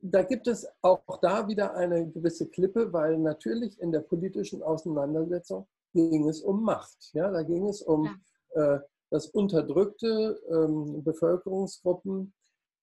da 0.00 0.22
gibt 0.22 0.48
es 0.48 0.66
auch 0.82 1.20
da 1.20 1.46
wieder 1.46 1.74
eine 1.74 2.10
gewisse 2.10 2.48
Klippe, 2.48 2.92
weil 2.92 3.18
natürlich 3.18 3.80
in 3.80 3.92
der 3.92 4.00
politischen 4.00 4.62
Auseinandersetzung 4.62 5.68
ging 5.92 6.28
es 6.28 6.40
um 6.40 6.62
Macht. 6.64 7.10
Ja? 7.12 7.30
Da 7.30 7.42
ging 7.42 7.68
es 7.68 7.82
um, 7.82 8.18
ja. 8.54 8.74
äh, 8.74 8.80
dass 9.12 9.26
unterdrückte 9.26 10.40
ähm, 10.50 11.04
Bevölkerungsgruppen 11.04 12.32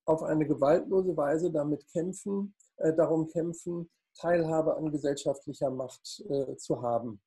auf 0.06 0.22
eine 0.22 0.46
gewaltlose 0.46 1.18
Weise 1.18 1.52
damit 1.52 1.88
kämpfen, 1.88 2.54
äh, 2.78 2.94
darum 2.94 3.28
kämpfen, 3.28 3.90
Teilhabe 4.16 4.78
an 4.78 4.92
gesellschaftlicher 4.92 5.72
Macht 5.72 6.24
äh, 6.30 6.56
zu 6.58 6.84
haben. 6.84 7.20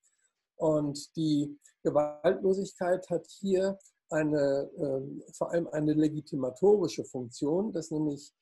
Und 0.56 1.16
die 1.16 1.58
Gewaltlosigkeit 1.82 3.10
hat 3.10 3.26
hier 3.26 3.76
eine, 4.10 4.70
vor 5.32 5.50
allem 5.50 5.66
eine 5.68 5.94
legitimatorische 5.94 7.02
Funktion, 7.02 7.72
dass 7.72 7.90
nämlich 7.90 8.32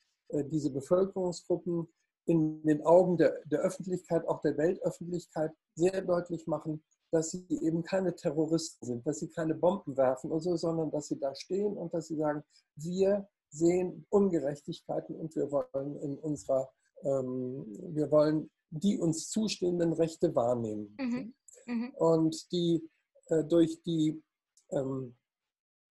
diese 0.51 0.71
Bevölkerungsgruppen 0.71 1.89
in 2.27 2.63
den 2.65 2.85
Augen 2.85 3.17
der, 3.17 3.41
der 3.45 3.61
Öffentlichkeit, 3.61 4.27
auch 4.27 4.41
der 4.41 4.59
Weltöffentlichkeit, 4.59 5.53
sehr 5.77 6.03
deutlich 6.03 6.47
machen, 6.47 6.83
dass 7.11 7.31
sie 7.31 7.47
eben 7.63 7.83
keine 7.83 8.15
Terroristen 8.15 8.87
sind, 8.87 9.07
dass 9.07 9.21
sie 9.21 9.29
keine 9.29 9.55
Bomben 9.55 9.97
werfen 9.97 10.31
und 10.31 10.41
so, 10.41 10.57
sondern 10.57 10.91
dass 10.91 11.09
sie 11.09 11.19
da 11.19 11.35
stehen 11.35 11.77
und 11.77 11.93
dass 11.93 12.09
sie 12.09 12.17
sagen, 12.17 12.43
wir 12.77 13.29
sehen 13.51 14.07
Ungerechtigkeiten 14.11 15.17
und 15.17 15.35
wir 15.35 15.51
wollen 15.51 15.97
in 16.01 16.19
unserer, 16.19 16.71
ähm, 17.03 17.67
wir 17.95 18.11
wollen 18.11 18.51
die 18.71 18.99
uns 18.99 19.29
zustehenden 19.29 19.93
Rechte 19.93 20.35
wahrnehmen. 20.35 20.97
Mhm. 20.99 21.35
Mhm. 21.67 21.95
Und 21.97 22.53
die 22.53 22.89
äh, 23.27 23.45
durch 23.45 23.83
die 23.83 24.23
ähm, 24.71 25.17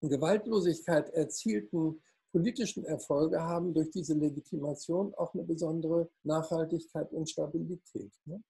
Gewaltlosigkeit 0.02 1.10
erzielten 1.10 2.02
politischen 2.32 2.86
Erfolge 2.86 3.42
haben 3.42 3.74
durch 3.74 3.90
diese 3.92 4.14
Legitimation 4.14 5.14
auch 5.16 5.34
eine 5.34 5.44
besondere 5.44 6.10
Nachhaltigkeit 6.24 7.12
und 7.12 7.30
Stabilität. 7.30 8.12
Ne? 8.26 8.42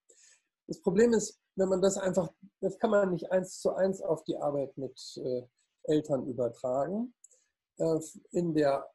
Das 0.66 0.80
Problem 0.80 1.12
ist, 1.12 1.40
wenn 1.60 1.68
man 1.68 1.82
das 1.82 1.98
einfach, 1.98 2.32
das 2.60 2.78
kann 2.78 2.90
man 2.90 3.10
nicht 3.10 3.30
eins 3.30 3.60
zu 3.60 3.74
eins 3.74 4.00
auf 4.00 4.24
die 4.24 4.38
Arbeit 4.38 4.76
mit 4.78 4.98
äh, 5.18 5.42
Eltern 5.82 6.26
übertragen. 6.26 7.12
Äh, 7.76 8.00
in 8.30 8.54
der 8.54 8.90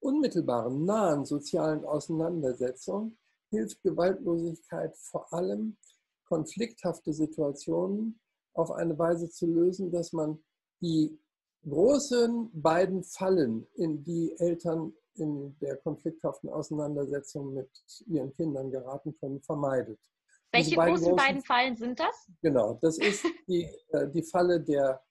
unmittelbaren, 0.00 0.84
nahen 0.84 1.24
sozialen 1.24 1.86
Auseinandersetzung 1.86 3.16
hilft 3.48 3.82
Gewaltlosigkeit 3.82 4.94
vor 4.98 5.32
allem, 5.32 5.78
konflikthafte 6.26 7.14
Situationen 7.14 8.20
auf 8.52 8.70
eine 8.70 8.98
Weise 8.98 9.30
zu 9.30 9.46
lösen, 9.46 9.90
dass 9.90 10.12
man 10.12 10.42
die 10.82 11.18
großen 11.66 12.50
beiden 12.52 13.04
Fallen, 13.04 13.66
in 13.76 14.04
die 14.04 14.34
Eltern 14.38 14.92
in 15.14 15.56
der 15.60 15.76
konflikthaften 15.78 16.50
Auseinandersetzung 16.50 17.54
mit 17.54 17.70
ihren 18.06 18.34
Kindern 18.34 18.70
geraten 18.70 19.16
können, 19.18 19.40
vermeidet. 19.40 19.98
Welche 20.52 20.76
beiden 20.76 20.94
großen, 20.96 21.16
beiden 21.16 21.42
Fallen 21.42 21.76
sind 21.76 21.98
das? 21.98 22.28
Genau, 22.42 22.78
das 22.82 22.98
ist 22.98 23.24
die, 23.48 23.64
äh, 23.88 24.08
die 24.10 24.22
Falle 24.22 24.60
der, 24.60 25.02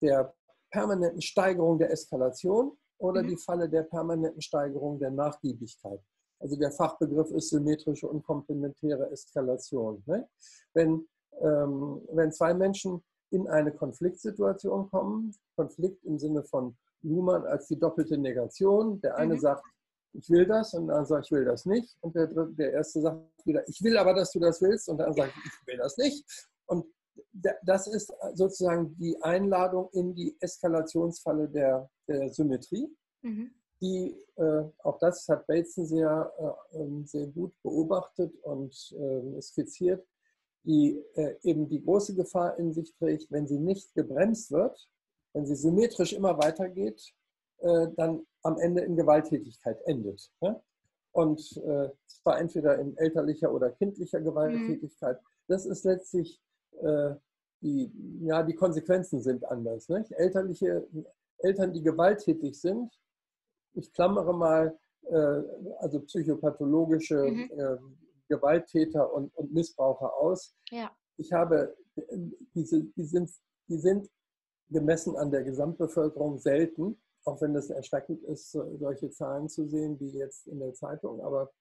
der 0.00 0.34
permanenten 0.70 1.20
Steigerung 1.20 1.78
der 1.78 1.90
Eskalation 1.92 2.76
oder 2.98 3.22
mhm. 3.22 3.28
die 3.28 3.36
Falle 3.36 3.68
der 3.68 3.82
permanenten 3.82 4.40
Steigerung 4.40 4.98
der 4.98 5.10
Nachgiebigkeit. 5.10 6.00
Also 6.40 6.56
der 6.56 6.70
Fachbegriff 6.70 7.30
ist 7.32 7.50
symmetrische 7.50 8.08
und 8.08 8.24
komplementäre 8.24 9.10
Eskalation. 9.10 10.02
Ne? 10.06 10.28
Wenn, 10.72 11.06
ähm, 11.40 12.00
wenn 12.12 12.32
zwei 12.32 12.54
Menschen 12.54 13.02
in 13.30 13.48
eine 13.48 13.72
Konfliktsituation 13.72 14.90
kommen. 14.90 15.34
Konflikt 15.56 16.04
im 16.04 16.18
Sinne 16.18 16.44
von 16.44 16.76
Luhmann 17.02 17.44
als 17.44 17.66
die 17.66 17.78
doppelte 17.78 18.18
Negation. 18.18 19.00
Der 19.00 19.16
eine 19.16 19.34
mhm. 19.34 19.40
sagt, 19.40 19.64
ich 20.18 20.28
will 20.30 20.46
das 20.46 20.74
und 20.74 20.90
andere 20.90 21.06
sagt, 21.06 21.26
ich 21.26 21.32
will 21.32 21.44
das 21.44 21.64
nicht. 21.64 21.96
Und 22.00 22.14
der, 22.16 22.26
der 22.26 22.72
erste 22.72 23.00
sagt 23.00 23.46
wieder, 23.46 23.66
ich 23.68 23.82
will 23.82 23.96
aber, 23.96 24.14
dass 24.14 24.32
du 24.32 24.40
das 24.40 24.60
willst. 24.60 24.88
Und 24.88 24.98
der 24.98 25.06
andere 25.06 25.26
sagt, 25.26 25.36
ich 25.36 25.66
will 25.66 25.76
das 25.76 25.96
nicht. 25.96 26.48
Und 26.66 26.86
das 27.62 27.86
ist 27.86 28.12
sozusagen 28.34 28.96
die 28.98 29.20
Einladung 29.22 29.88
in 29.92 30.14
die 30.14 30.36
Eskalationsfalle 30.40 31.48
der, 31.48 31.88
der 32.08 32.30
Symmetrie. 32.30 32.88
Mhm. 33.22 33.50
Die, 33.80 34.16
äh, 34.36 34.64
auch 34.78 34.98
das 34.98 35.28
hat 35.28 35.46
Bateson 35.46 35.86
sehr, 35.86 36.32
äh, 36.72 36.78
ähm, 36.78 37.06
sehr 37.06 37.28
gut 37.28 37.54
beobachtet 37.62 38.34
und 38.42 38.74
äh, 38.98 39.40
skizziert, 39.40 40.04
die 40.64 41.00
äh, 41.14 41.36
eben 41.42 41.68
die 41.68 41.84
große 41.84 42.16
Gefahr 42.16 42.58
in 42.58 42.72
sich 42.72 42.92
trägt, 42.96 43.30
wenn 43.30 43.46
sie 43.46 43.60
nicht 43.60 43.94
gebremst 43.94 44.50
wird, 44.50 44.88
wenn 45.32 45.46
sie 45.46 45.54
symmetrisch 45.54 46.12
immer 46.12 46.36
weitergeht, 46.38 47.14
äh, 47.58 47.88
dann 47.96 48.26
am 48.42 48.58
Ende 48.58 48.82
in 48.82 48.96
Gewalttätigkeit 48.96 49.80
endet. 49.86 50.30
Ne? 50.40 50.60
Und 51.12 51.40
äh, 51.56 51.88
zwar 52.06 52.38
entweder 52.38 52.78
in 52.78 52.96
elterlicher 52.96 53.52
oder 53.52 53.70
kindlicher 53.70 54.20
Gewalttätigkeit. 54.20 55.20
Mhm. 55.20 55.26
Das 55.48 55.66
ist 55.66 55.84
letztlich 55.84 56.40
äh, 56.80 57.14
die, 57.60 57.92
ja, 58.20 58.42
die 58.42 58.54
Konsequenzen 58.54 59.20
sind 59.20 59.44
anders. 59.44 59.88
Nicht? 59.88 60.12
Elterliche, 60.12 60.86
Eltern, 61.38 61.72
die 61.72 61.82
gewalttätig 61.82 62.60
sind, 62.60 62.92
ich 63.74 63.92
klammere 63.92 64.34
mal, 64.34 64.78
äh, 65.02 65.42
also 65.78 66.00
psychopathologische 66.00 67.16
mhm. 67.16 67.50
Äh, 67.56 67.76
Gewalttäter 68.28 69.12
und, 69.12 69.34
und 69.36 69.52
Missbraucher 69.52 70.14
aus. 70.14 70.54
Ja. 70.70 70.90
Ich 71.16 71.32
habe, 71.32 71.74
diese, 72.54 72.84
die, 72.84 73.04
sind, 73.04 73.30
die 73.68 73.78
sind 73.78 74.08
gemessen 74.68 75.16
an 75.16 75.30
der 75.30 75.44
Gesamtbevölkerung 75.44 76.38
selten, 76.38 77.00
auch 77.28 77.40
wenn 77.40 77.54
es 77.54 77.70
erschreckend 77.70 78.22
ist, 78.24 78.52
solche 78.52 79.10
Zahlen 79.10 79.48
zu 79.48 79.66
sehen 79.68 80.00
wie 80.00 80.10
jetzt 80.10 80.46
in 80.46 80.58
der 80.58 80.72
Zeitung. 80.74 81.20
Aber 81.20 81.52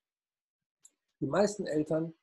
die 1.19 1.27
meisten 1.27 1.67
Eltern 1.67 2.13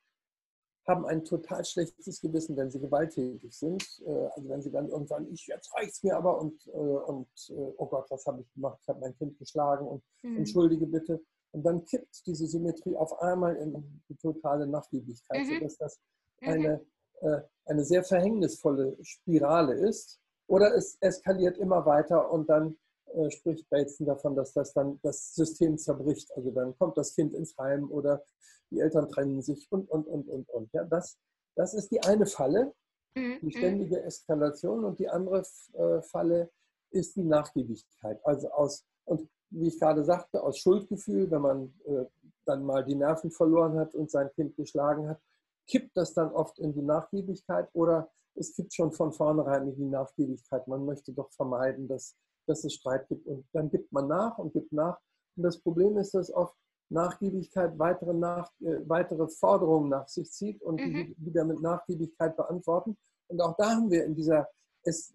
haben 0.87 1.07
ein 1.07 1.25
total 1.25 1.65
schlechtes 1.65 2.21
Gewissen, 2.21 2.57
wenn 2.57 2.71
sie 2.71 2.81
gewalttätig 2.81 3.57
sind. 3.57 3.83
Äh, 4.07 4.27
also 4.35 4.49
wenn 4.49 4.63
sie 4.63 4.71
dann 4.71 4.89
irgendwann, 4.89 5.31
ich 5.33 5.47
jetzt 5.47 5.75
reicht's 5.75 6.03
mir 6.03 6.17
aber 6.17 6.39
und, 6.39 6.67
äh, 6.67 6.71
und 6.71 7.29
äh, 7.49 7.73
oh 7.79 7.87
Gott, 7.87 8.11
was 8.11 8.27
habe 8.27 8.43
ich 8.43 8.53
gemacht? 8.53 8.79
Ich 8.83 8.89
habe 8.89 9.01
mein 9.01 9.17
Kind 9.17 9.39
geschlagen 9.39 9.87
und 9.87 10.03
mhm. 10.23 10.39
entschuldige 10.39 10.87
bitte. 10.87 11.23
Und 11.53 11.63
dann 11.63 11.85
kippt 11.85 12.27
diese 12.27 12.47
Symmetrie 12.47 12.97
auf 12.97 13.19
einmal 13.21 13.57
in 13.57 14.03
die 14.09 14.17
totale 14.17 14.67
Nachgiebigkeit, 14.67 15.47
mhm. 15.47 15.55
sodass 15.55 15.77
das 15.79 16.01
mhm. 16.41 16.49
eine, 16.49 16.87
äh, 17.21 17.41
eine 17.67 17.85
sehr 17.85 18.05
verhängnisvolle 18.05 18.97
Spirale 19.03 19.75
ist. 19.75 20.21
Oder 20.47 20.75
es 20.75 20.99
eskaliert 21.01 21.57
immer 21.57 21.87
weiter 21.87 22.31
und 22.31 22.51
dann 22.51 22.77
äh, 23.15 23.31
spricht 23.31 23.69
Bateson 23.71 24.07
davon, 24.07 24.35
dass 24.35 24.53
das 24.53 24.73
dann 24.73 24.99
das 25.03 25.35
System 25.35 25.79
zerbricht. 25.79 26.31
Also 26.37 26.51
dann 26.51 26.77
kommt 26.79 26.97
das 26.97 27.15
Kind 27.15 27.35
ins 27.35 27.57
Heim 27.59 27.91
oder 27.91 28.25
die 28.71 28.81
Eltern 28.81 29.09
trennen 29.09 29.43
sich 29.43 29.71
und, 29.71 29.89
und, 29.91 30.07
und, 30.07 30.29
und, 30.29 30.49
und. 30.51 30.73
Ja, 30.73 30.85
das, 30.85 31.19
das 31.55 31.75
ist 31.75 31.91
die 31.91 32.03
eine 32.03 32.27
Falle, 32.27 32.75
mhm. 33.15 33.39
die 33.41 33.47
mhm. 33.47 33.51
ständige 33.51 34.03
Eskalation 34.03 34.85
und 34.85 34.99
die 34.99 35.09
andere 35.09 35.43
äh, 35.75 36.03
Falle 36.03 36.51
ist 36.91 37.17
die 37.17 37.25
Nachgiebigkeit. 37.25 38.25
Also 38.25 38.51
aus, 38.51 38.85
und 39.05 39.29
wie 39.51 39.69
ich 39.69 39.79
gerade 39.79 40.05
sagte, 40.05 40.43
aus 40.43 40.59
Schuldgefühl, 40.59 41.31
wenn 41.31 41.43
man 41.43 41.75
äh, 41.87 42.05
dann 42.45 42.65
mal 42.65 42.85
die 42.85 42.95
Nerven 42.95 43.31
verloren 43.31 43.79
hat 43.79 43.95
und 43.95 44.11
sein 44.11 44.31
Kind 44.35 44.57
geschlagen 44.57 45.09
hat, 45.09 45.21
kippt 45.67 45.97
das 45.97 46.13
dann 46.15 46.33
oft 46.33 46.59
in 46.59 46.73
die 46.73 46.83
Nachgiebigkeit 46.83 47.69
oder 47.73 48.11
es 48.35 48.55
kippt 48.55 48.75
schon 48.75 48.93
von 48.93 49.13
vornherein 49.13 49.69
in 49.69 49.77
die 49.77 49.89
Nachgiebigkeit. 49.89 50.67
Man 50.67 50.85
möchte 50.85 51.13
doch 51.13 51.31
vermeiden, 51.33 51.89
dass, 51.89 52.17
dass 52.47 52.65
es 52.65 52.75
Streit 52.75 53.09
gibt 53.09 53.27
und 53.27 53.47
dann 53.53 53.71
gibt 53.71 53.93
man 53.93 54.09
nach 54.09 54.39
und 54.39 54.53
gibt 54.53 54.73
nach. 54.73 54.99
Und 55.37 55.43
das 55.43 55.59
Problem 55.61 55.97
ist, 55.99 56.15
dass 56.15 56.33
oft 56.33 56.55
Nachgiebigkeit 56.91 57.79
weitere, 57.79 58.13
nach, 58.13 58.51
äh, 58.61 58.79
weitere 58.87 59.27
Forderungen 59.29 59.89
nach 59.89 60.09
sich 60.09 60.31
zieht 60.31 60.63
und 60.63 60.81
mhm. 60.81 60.93
die 60.93 61.17
wieder 61.19 61.45
mit 61.45 61.61
Nachgiebigkeit 61.61 62.37
beantworten. 62.37 62.97
Und 63.29 63.41
auch 63.41 63.57
da 63.57 63.71
haben 63.71 63.91
wir 63.91 64.05
in 64.05 64.15
dieser 64.15 64.49
es, 64.83 65.13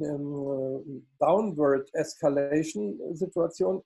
ähm, 0.00 1.06
Downward 1.18 1.88
Escalation 1.94 2.98
Situation 3.14 3.82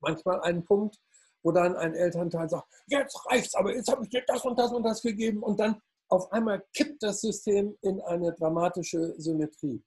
manchmal 0.00 0.40
einen 0.42 0.64
Punkt, 0.64 0.98
wo 1.42 1.52
dann 1.52 1.76
ein 1.76 1.94
Elternteil 1.94 2.48
sagt, 2.48 2.68
jetzt 2.86 3.18
reicht's, 3.26 3.54
aber 3.54 3.74
jetzt 3.74 3.90
habe 3.90 4.04
ich 4.04 4.10
dir 4.10 4.22
das 4.26 4.44
und 4.44 4.58
das 4.58 4.72
und 4.72 4.82
das 4.82 5.02
gegeben 5.02 5.42
und 5.42 5.58
dann 5.58 5.80
auf 6.08 6.30
einmal 6.32 6.64
kippt 6.74 7.02
das 7.02 7.20
System 7.20 7.76
in 7.82 8.00
eine 8.00 8.32
dramatische 8.32 9.14
Symmetrie. 9.18 9.82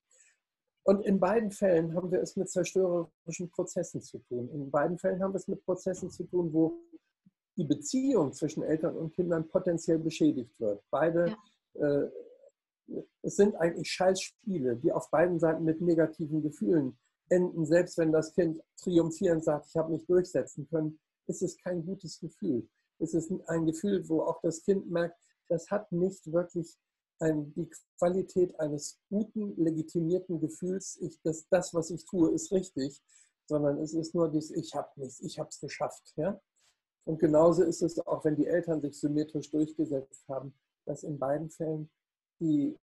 Und 0.83 1.05
in 1.05 1.19
beiden 1.19 1.51
Fällen 1.51 1.95
haben 1.95 2.11
wir 2.11 2.21
es 2.21 2.35
mit 2.35 2.49
zerstörerischen 2.49 3.49
Prozessen 3.51 4.01
zu 4.01 4.17
tun. 4.19 4.49
In 4.49 4.71
beiden 4.71 4.97
Fällen 4.97 5.21
haben 5.21 5.33
wir 5.33 5.37
es 5.37 5.47
mit 5.47 5.63
Prozessen 5.63 6.09
zu 6.09 6.23
tun, 6.23 6.51
wo 6.53 6.79
die 7.57 7.65
Beziehung 7.65 8.33
zwischen 8.33 8.63
Eltern 8.63 8.95
und 8.95 9.13
Kindern 9.13 9.47
potenziell 9.47 9.99
beschädigt 9.99 10.59
wird. 10.59 10.83
Beide 10.89 11.35
ja. 11.75 12.03
äh, 12.03 12.09
es 13.21 13.35
sind 13.35 13.55
eigentlich 13.55 13.91
Scheißspiele, 13.91 14.75
die 14.77 14.91
auf 14.91 15.09
beiden 15.11 15.39
Seiten 15.39 15.63
mit 15.63 15.81
negativen 15.81 16.41
Gefühlen 16.41 16.97
enden. 17.29 17.65
Selbst 17.65 17.97
wenn 17.97 18.11
das 18.11 18.33
Kind 18.33 18.61
triumphierend 18.77 19.43
sagt, 19.43 19.67
ich 19.67 19.75
habe 19.77 19.93
mich 19.93 20.05
durchsetzen 20.05 20.67
können, 20.69 20.99
ist 21.27 21.41
es 21.41 21.57
kein 21.57 21.85
gutes 21.85 22.19
Gefühl. 22.19 22.67
Es 22.99 23.13
ist 23.13 23.31
ein 23.47 23.65
Gefühl, 23.65 24.07
wo 24.09 24.21
auch 24.21 24.41
das 24.41 24.63
Kind 24.63 24.89
merkt, 24.89 25.17
das 25.47 25.69
hat 25.69 25.91
nicht 25.91 26.31
wirklich 26.31 26.77
ein, 27.21 27.53
die 27.53 27.69
Qualität 27.97 28.59
eines 28.59 28.99
guten, 29.09 29.55
legitimierten 29.61 30.39
Gefühls, 30.39 30.97
ich, 31.01 31.21
dass 31.21 31.47
das, 31.49 31.73
was 31.73 31.91
ich 31.91 32.05
tue, 32.05 32.31
ist 32.31 32.51
richtig, 32.51 33.01
sondern 33.47 33.77
es 33.79 33.93
ist 33.93 34.15
nur 34.15 34.29
dieses, 34.29 34.51
ich 34.51 34.73
habe 34.75 34.89
nichts, 34.95 35.19
ich 35.21 35.37
habe 35.39 35.49
es 35.49 35.59
geschafft. 35.59 36.13
Ja? 36.15 36.39
Und 37.05 37.19
genauso 37.19 37.63
ist 37.63 37.81
es 37.81 37.99
auch, 37.99 38.23
wenn 38.25 38.35
die 38.35 38.47
Eltern 38.47 38.81
sich 38.81 38.99
symmetrisch 38.99 39.51
durchgesetzt 39.51 40.27
haben, 40.29 40.53
dass 40.85 41.03
in 41.03 41.19
beiden 41.19 41.49
Fällen 41.49 41.89
die 42.39 42.77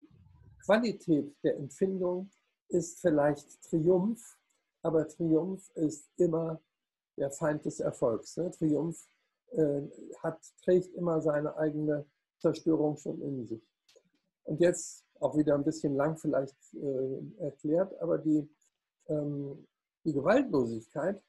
Qualität 0.65 1.35
der 1.43 1.57
Empfindung 1.57 2.31
ist 2.69 3.01
vielleicht 3.01 3.63
Triumph, 3.63 4.39
aber 4.83 5.07
Triumph 5.07 5.71
ist 5.75 6.11
immer 6.17 6.61
der 7.17 7.31
Feind 7.31 7.65
des 7.65 7.81
Erfolgs. 7.81 8.37
Ne? 8.37 8.51
Triumph 8.51 9.07
äh, 9.53 9.83
hat, 10.23 10.41
trägt 10.65 10.95
immer 10.95 11.21
seine 11.21 11.57
eigene 11.57 12.07
Zerstörung 12.41 12.97
schon 12.97 13.21
in 13.23 13.47
sich. 13.47 13.63
Und 14.45 14.61
jetzt 14.61 15.05
auch 15.21 15.37
wieder 15.37 15.55
ein 15.55 15.65
bisschen 15.65 15.97
lang 15.97 16.17
vielleicht 16.17 16.57
äh, 16.75 17.43
erklärt, 17.43 17.99
aber 18.01 18.19
die, 18.19 18.49
ähm, 19.09 19.67
die 20.05 20.13
Gewaltlosigkeit 20.13 21.23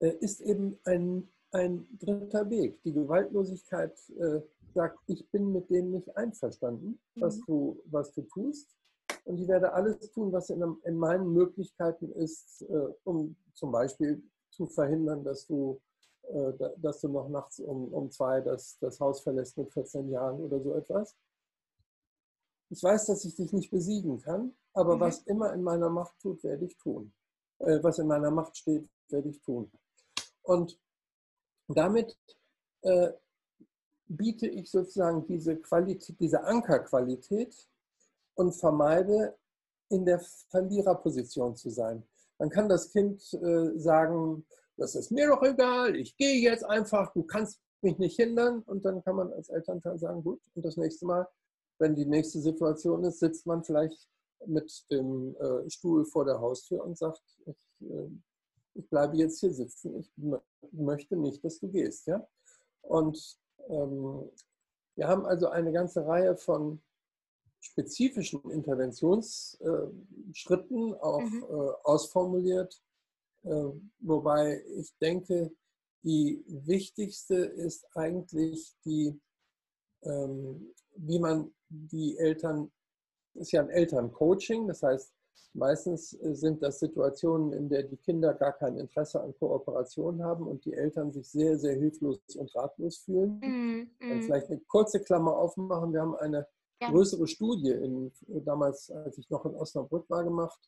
äh, 0.00 0.14
ist 0.20 0.40
eben 0.40 0.78
ein, 0.84 1.28
ein 1.52 1.86
dritter 1.98 2.48
Weg. 2.50 2.82
Die 2.82 2.92
Gewaltlosigkeit 2.92 3.96
äh, 4.10 4.40
sagt, 4.74 4.98
ich 5.06 5.28
bin 5.30 5.52
mit 5.52 5.68
dem 5.70 5.90
nicht 5.90 6.16
einverstanden, 6.16 7.00
was, 7.16 7.38
mhm. 7.38 7.44
du, 7.46 7.82
was 7.86 8.12
du 8.12 8.22
tust. 8.22 8.76
Und 9.24 9.38
ich 9.38 9.48
werde 9.48 9.72
alles 9.72 10.10
tun, 10.12 10.32
was 10.32 10.50
in, 10.50 10.62
in 10.84 10.96
meinen 10.96 11.32
Möglichkeiten 11.32 12.12
ist, 12.12 12.62
äh, 12.62 12.86
um 13.04 13.36
zum 13.54 13.72
Beispiel 13.72 14.22
zu 14.50 14.66
verhindern, 14.66 15.24
dass 15.24 15.46
du, 15.46 15.80
äh, 16.22 16.52
dass 16.78 17.00
du 17.00 17.08
noch 17.08 17.28
nachts 17.28 17.60
um, 17.60 17.92
um 17.92 18.10
zwei 18.10 18.40
das, 18.40 18.78
das 18.80 19.00
Haus 19.00 19.20
verlässt 19.20 19.58
mit 19.58 19.72
14 19.72 20.08
Jahren 20.10 20.40
oder 20.40 20.60
so 20.60 20.74
etwas. 20.74 21.16
Ich 22.70 22.82
weiß, 22.82 23.06
dass 23.06 23.24
ich 23.24 23.34
dich 23.34 23.52
nicht 23.52 23.70
besiegen 23.70 24.20
kann, 24.20 24.54
aber 24.72 24.96
mhm. 24.96 25.00
was 25.00 25.22
immer 25.22 25.52
in 25.52 25.62
meiner 25.62 25.90
Macht 25.90 26.18
tut, 26.20 26.42
werde 26.44 26.64
ich 26.64 26.76
tun. 26.78 27.12
Äh, 27.58 27.82
was 27.82 27.98
in 27.98 28.06
meiner 28.06 28.30
Macht 28.30 28.56
steht, 28.56 28.88
werde 29.08 29.28
ich 29.28 29.40
tun. 29.42 29.70
Und 30.42 30.78
damit 31.68 32.16
äh, 32.82 33.12
biete 34.06 34.46
ich 34.46 34.70
sozusagen 34.70 35.26
diese 35.26 35.56
Qualität, 35.56 36.18
diese 36.18 36.42
Ankerqualität 36.42 37.68
und 38.34 38.52
vermeide, 38.52 39.36
in 39.88 40.04
der 40.04 40.20
Verliererposition 40.20 41.56
zu 41.56 41.68
sein. 41.68 42.04
Dann 42.38 42.48
kann 42.48 42.68
das 42.68 42.90
Kind 42.90 43.20
äh, 43.34 43.76
sagen, 43.76 44.46
das 44.76 44.94
ist 44.94 45.10
mir 45.10 45.26
doch 45.26 45.42
egal, 45.42 45.96
ich 45.96 46.16
gehe 46.16 46.40
jetzt 46.40 46.64
einfach, 46.64 47.12
du 47.12 47.24
kannst 47.24 47.60
mich 47.82 47.98
nicht 47.98 48.16
hindern. 48.16 48.62
Und 48.62 48.84
dann 48.84 49.02
kann 49.02 49.16
man 49.16 49.32
als 49.32 49.48
Elternteil 49.48 49.98
sagen, 49.98 50.22
gut, 50.22 50.40
und 50.54 50.64
das 50.64 50.76
nächste 50.76 51.06
Mal, 51.06 51.26
wenn 51.80 51.94
die 51.94 52.06
nächste 52.06 52.40
Situation 52.40 53.04
ist, 53.04 53.18
sitzt 53.18 53.46
man 53.46 53.64
vielleicht 53.64 54.08
mit 54.46 54.86
dem 54.90 55.36
äh, 55.36 55.68
Stuhl 55.70 56.04
vor 56.04 56.24
der 56.24 56.40
Haustür 56.40 56.84
und 56.84 56.96
sagt, 56.96 57.22
ich, 57.46 57.88
äh, 57.88 58.08
ich 58.74 58.88
bleibe 58.88 59.16
jetzt 59.16 59.40
hier 59.40 59.52
sitzen, 59.52 59.98
ich 59.98 60.12
möchte 60.72 61.16
nicht, 61.16 61.44
dass 61.44 61.58
du 61.58 61.68
gehst. 61.68 62.06
Ja? 62.06 62.24
Und 62.82 63.38
ähm, 63.68 64.30
wir 64.94 65.08
haben 65.08 65.26
also 65.26 65.48
eine 65.48 65.72
ganze 65.72 66.06
Reihe 66.06 66.36
von 66.36 66.80
spezifischen 67.60 68.48
Interventionsschritten 68.50 70.94
auch 70.94 71.20
mhm. 71.20 71.44
äh, 71.48 71.72
ausformuliert, 71.84 72.82
äh, 73.42 73.70
wobei 74.00 74.62
ich 74.76 74.96
denke, 74.98 75.52
die 76.02 76.42
wichtigste 76.46 77.36
ist 77.36 77.86
eigentlich 77.94 78.74
die, 78.84 79.18
ähm, 80.02 80.74
wie 80.96 81.18
man 81.18 81.52
die 81.70 82.18
Eltern, 82.18 82.70
ist 83.34 83.52
ja 83.52 83.62
ein 83.62 83.70
Elterncoaching, 83.70 84.66
das 84.66 84.82
heißt, 84.82 85.14
Meistens 85.52 86.12
äh, 86.22 86.34
sind 86.34 86.62
das 86.62 86.78
Situationen, 86.78 87.52
in 87.52 87.68
der 87.68 87.82
die 87.82 87.96
Kinder 87.96 88.34
gar 88.34 88.52
kein 88.52 88.76
Interesse 88.76 89.20
an 89.20 89.34
Kooperation 89.36 90.22
haben 90.22 90.46
und 90.46 90.64
die 90.64 90.74
Eltern 90.74 91.12
sich 91.12 91.28
sehr, 91.28 91.58
sehr 91.58 91.74
hilflos 91.74 92.20
und 92.36 92.54
ratlos 92.54 92.98
fühlen. 92.98 93.40
Mm, 93.40 93.90
mm. 93.98 94.22
Vielleicht 94.22 94.48
eine 94.48 94.60
kurze 94.68 95.00
Klammer 95.00 95.36
aufmachen. 95.36 95.92
Wir 95.92 96.02
haben 96.02 96.14
eine 96.16 96.46
ja. 96.80 96.90
größere 96.90 97.26
Studie, 97.26 97.72
in, 97.72 98.12
damals, 98.44 98.90
als 98.92 99.18
ich 99.18 99.28
noch 99.28 99.44
in 99.44 99.56
Osnabrück 99.56 100.08
war, 100.08 100.22
gemacht, 100.22 100.60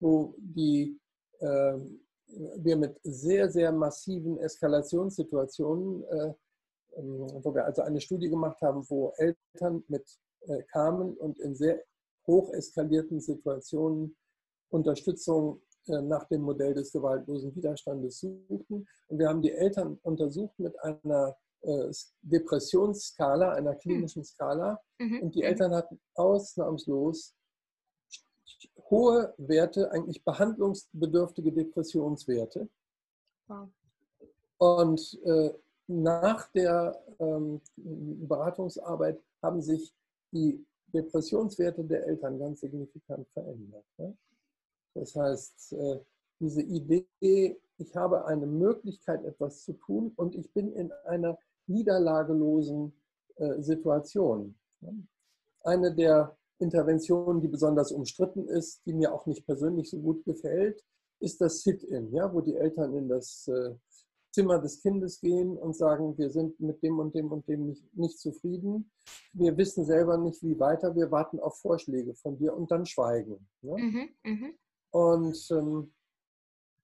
wo 0.00 0.34
die, 0.38 0.98
äh, 1.38 1.78
wir 2.56 2.76
mit 2.76 2.98
sehr, 3.04 3.48
sehr 3.48 3.70
massiven 3.70 4.38
Eskalationssituationen, 4.38 6.02
äh, 6.02 6.34
ähm, 6.96 7.28
wo 7.44 7.54
wir 7.54 7.64
also 7.64 7.82
eine 7.82 8.00
Studie 8.00 8.28
gemacht 8.28 8.60
haben, 8.60 8.84
wo 8.88 9.12
Eltern 9.18 9.84
mit 9.86 10.18
äh, 10.48 10.62
kamen 10.72 11.16
und 11.16 11.38
in 11.38 11.54
sehr 11.54 11.82
hoch 12.26 12.52
eskalierten 12.52 13.20
Situationen 13.20 14.16
Unterstützung 14.68 15.62
äh, 15.86 16.00
nach 16.02 16.24
dem 16.24 16.42
Modell 16.42 16.74
des 16.74 16.92
gewaltlosen 16.92 17.54
Widerstandes 17.54 18.20
suchten. 18.20 18.86
Und 19.08 19.18
wir 19.18 19.28
haben 19.28 19.42
die 19.42 19.52
Eltern 19.52 19.98
untersucht 20.02 20.58
mit 20.58 20.78
einer 20.82 21.36
äh, 21.62 21.90
Depressionsskala, 22.22 23.52
einer 23.52 23.72
hm. 23.72 23.78
klinischen 23.78 24.24
Skala. 24.24 24.80
Mhm. 24.98 25.22
Und 25.22 25.34
die 25.34 25.40
mhm. 25.40 25.46
Eltern 25.46 25.74
hatten 25.74 26.00
ausnahmslos 26.14 27.34
hohe 28.90 29.34
Werte, 29.38 29.90
eigentlich 29.90 30.24
behandlungsbedürftige 30.24 31.52
Depressionswerte. 31.52 32.68
Wow. 33.48 33.68
Und 34.58 35.20
äh, 35.24 35.52
nach 35.88 36.48
der 36.52 37.00
ähm, 37.18 37.60
Beratungsarbeit 37.76 39.20
haben 39.42 39.60
sich 39.60 39.94
die 40.32 40.64
Depressionswerte 40.92 41.84
der 41.84 42.06
Eltern 42.06 42.38
ganz 42.38 42.60
signifikant 42.60 43.28
verändert. 43.28 43.84
Das 44.94 45.14
heißt, 45.14 45.72
äh, 45.74 46.00
diese 46.40 46.62
Idee, 46.62 47.58
ich 47.78 47.96
habe 47.96 48.24
eine 48.26 48.46
Möglichkeit, 48.46 49.24
etwas 49.24 49.64
zu 49.64 49.74
tun 49.74 50.12
und 50.16 50.34
ich 50.34 50.52
bin 50.52 50.72
in 50.72 50.92
einer 51.04 51.38
niederlagelosen 51.66 52.92
äh, 53.36 53.60
Situation. 53.60 54.54
Eine 55.62 55.94
der 55.94 56.36
Interventionen, 56.58 57.40
die 57.40 57.48
besonders 57.48 57.92
umstritten 57.92 58.48
ist, 58.48 58.80
die 58.86 58.94
mir 58.94 59.12
auch 59.12 59.26
nicht 59.26 59.44
persönlich 59.44 59.90
so 59.90 59.98
gut 59.98 60.24
gefällt, 60.24 60.82
ist 61.20 61.40
das 61.40 61.62
Sit-in, 61.62 62.12
ja, 62.12 62.32
wo 62.32 62.40
die 62.40 62.56
Eltern 62.56 62.94
in 62.94 63.08
das 63.08 63.48
äh, 63.48 63.74
Zimmer 64.36 64.58
des 64.58 64.82
Kindes 64.82 65.18
gehen 65.18 65.56
und 65.56 65.74
sagen, 65.74 66.18
wir 66.18 66.28
sind 66.28 66.60
mit 66.60 66.82
dem 66.82 66.98
und 66.98 67.14
dem 67.14 67.32
und 67.32 67.48
dem 67.48 67.68
nicht, 67.68 67.96
nicht 67.96 68.18
zufrieden. 68.18 68.90
Wir 69.32 69.56
wissen 69.56 69.86
selber 69.86 70.18
nicht, 70.18 70.42
wie 70.42 70.60
weiter. 70.60 70.94
Wir 70.94 71.10
warten 71.10 71.40
auf 71.40 71.56
Vorschläge 71.58 72.14
von 72.14 72.36
dir 72.36 72.54
und 72.54 72.70
dann 72.70 72.84
schweigen. 72.84 73.48
Ne? 73.62 73.76
Mhm, 73.78 74.08
mh. 74.24 74.48
Und 74.90 75.48
ähm, 75.52 75.90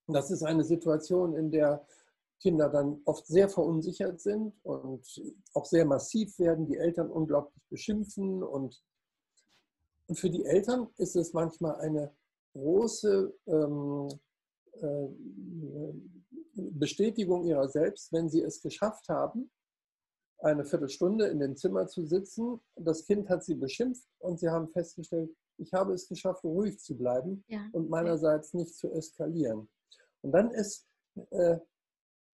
das 0.06 0.30
ist 0.30 0.42
eine 0.42 0.64
Situation, 0.64 1.36
in 1.36 1.50
der 1.50 1.86
Kinder 2.40 2.70
dann 2.70 3.02
oft 3.04 3.26
sehr 3.26 3.50
verunsichert 3.50 4.22
sind 4.22 4.54
und 4.62 5.04
auch 5.52 5.66
sehr 5.66 5.84
massiv 5.84 6.38
werden, 6.38 6.64
die 6.64 6.78
Eltern 6.78 7.10
unglaublich 7.10 7.62
beschimpfen. 7.68 8.42
Und, 8.42 8.82
und 10.06 10.18
für 10.18 10.30
die 10.30 10.46
Eltern 10.46 10.88
ist 10.96 11.16
es 11.16 11.34
manchmal 11.34 11.74
eine 11.82 12.14
große 12.54 13.34
ähm, 13.46 14.08
äh, 14.80 16.21
Bestätigung 16.54 17.44
ihrer 17.44 17.68
selbst, 17.68 18.12
wenn 18.12 18.28
sie 18.28 18.42
es 18.42 18.60
geschafft 18.60 19.08
haben, 19.08 19.50
eine 20.38 20.64
Viertelstunde 20.64 21.28
in 21.28 21.38
dem 21.38 21.56
Zimmer 21.56 21.86
zu 21.86 22.04
sitzen. 22.04 22.60
Das 22.76 23.04
Kind 23.04 23.28
hat 23.28 23.44
sie 23.44 23.54
beschimpft 23.54 24.08
und 24.18 24.40
sie 24.40 24.48
haben 24.48 24.68
festgestellt, 24.68 25.30
ich 25.58 25.72
habe 25.72 25.92
es 25.92 26.08
geschafft, 26.08 26.44
ruhig 26.44 26.78
zu 26.80 26.96
bleiben 26.96 27.44
ja. 27.46 27.68
und 27.72 27.88
meinerseits 27.88 28.52
nicht 28.54 28.74
zu 28.74 28.90
eskalieren. 28.90 29.68
Und 30.22 30.32
dann 30.32 30.50
ist, 30.50 30.86
äh, 31.30 31.58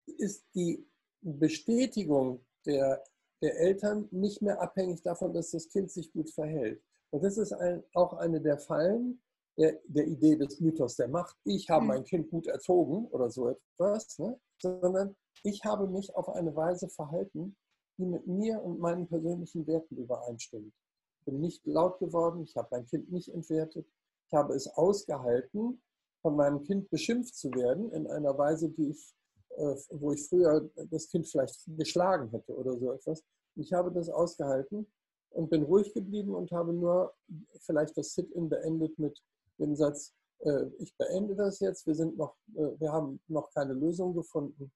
ist 0.06 0.46
die 0.56 0.88
Bestätigung 1.22 2.46
der, 2.66 3.04
der 3.42 3.60
Eltern 3.60 4.08
nicht 4.12 4.42
mehr 4.42 4.62
abhängig 4.62 5.02
davon, 5.02 5.34
dass 5.34 5.52
das 5.52 5.68
Kind 5.68 5.92
sich 5.92 6.12
gut 6.12 6.30
verhält. 6.30 6.82
Und 7.10 7.24
das 7.24 7.38
ist 7.38 7.54
ein, 7.54 7.84
auch 7.94 8.14
eine 8.14 8.42
der 8.42 8.58
Fallen, 8.58 9.22
der, 9.58 9.80
der 9.86 10.08
Idee 10.08 10.36
des 10.36 10.60
Mythos 10.60 10.96
der 10.96 11.08
Macht, 11.08 11.36
ich 11.43 11.70
habe 11.70 11.82
mhm. 11.82 11.88
mein 11.88 12.04
Kind 12.04 12.30
gut 12.30 12.48
erzogen 12.48 13.08
oder 13.08 13.30
so 13.30 13.50
etwas, 13.50 14.17
ne? 14.20 14.39
sondern 14.62 15.15
ich 15.43 15.63
habe 15.63 15.88
mich 15.88 16.15
auf 16.15 16.30
eine 16.30 16.56
Weise 16.56 16.89
verhalten, 16.89 17.56
die 17.98 18.06
mit 18.06 18.28
mir 18.28 18.62
und 18.62 18.80
meinen 18.80 19.08
persönlichen 19.08 19.65
Werten 19.65 19.98
übereinstimmt. 19.98 20.74
Ich 21.20 21.26
bin 21.26 21.39
nicht 21.39 21.65
laut 21.65 22.00
geworden, 22.00 22.43
ich 22.43 22.56
habe 22.56 22.67
mein 22.72 22.86
Kind 22.86 23.12
nicht 23.12 23.30
entwertet, 23.30 23.88
ich 24.28 24.34
habe 24.34 24.54
es 24.54 24.67
ausgehalten, 24.67 25.82
von 26.22 26.36
meinem 26.36 26.62
Kind 26.63 26.89
beschimpft 26.89 27.36
zu 27.36 27.52
werden 27.52 27.91
in 27.91 28.08
einer 28.08 28.38
Weise, 28.38 28.70
die 28.70 28.89
ich, 28.89 29.15
äh, 29.52 29.76
wo 29.91 30.12
ich 30.12 30.28
früher 30.28 30.70
das 30.89 31.08
Kind 31.10 31.28
vielleicht 31.28 31.63
geschlagen 31.78 32.30
hätte 32.30 32.56
oder 32.56 32.78
so 32.78 32.91
etwas. 32.91 33.24
Ich 33.56 33.74
habe 33.74 33.91
das 33.91 34.10
ausgehalten 34.10 34.88
und 35.30 35.50
bin 35.50 35.63
ruhig 35.63 35.93
geblieben 35.93 36.36
und 36.36 36.52
habe 36.52 36.74
nur 36.74 37.13
vielleicht 37.62 37.98
das 37.98 38.13
Sit-in 38.13 38.50
beendet 38.50 38.98
mit 39.00 39.20
den 39.60 39.76
Satz, 39.76 40.13
äh, 40.39 40.67
ich 40.80 40.96
beende 40.98 41.36
das 41.36 41.60
jetzt, 41.60 41.86
wir, 41.88 41.96
sind 41.96 42.17
noch, 42.17 42.36
äh, 42.56 42.80
wir 42.80 42.91
haben 42.91 43.20
noch 43.28 43.50
keine 43.52 43.74
Lösung 43.74 44.13
gefunden, 44.13 44.72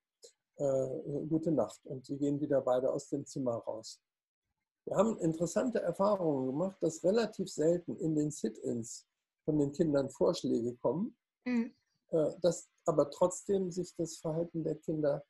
äh, 0.57 1.27
gute 1.27 1.51
Nacht. 1.51 1.79
Und 1.85 2.05
sie 2.05 2.17
gehen 2.17 2.39
wieder 2.39 2.61
beide 2.61 2.91
aus 2.91 3.09
dem 3.09 3.25
Zimmer 3.25 3.55
raus. 3.55 4.01
Wir 4.85 4.95
haben 4.95 5.17
interessante 5.19 5.79
Erfahrungen 5.81 6.47
gemacht, 6.47 6.77
dass 6.81 7.03
relativ 7.03 7.49
selten 7.51 7.95
in 7.97 8.15
den 8.15 8.31
Sit-ins 8.31 9.05
von 9.45 9.59
den 9.59 9.71
Kindern 9.71 10.09
Vorschläge 10.09 10.75
kommen, 10.77 11.15
mhm. 11.45 11.73
Äh, 12.11 12.31
dass 12.41 12.67
aber 12.85 13.09
trotzdem 13.09 13.71
sich 13.71 13.95
das 13.95 14.17
Verhalten 14.17 14.65
der 14.65 14.75
Kinder 14.75 15.23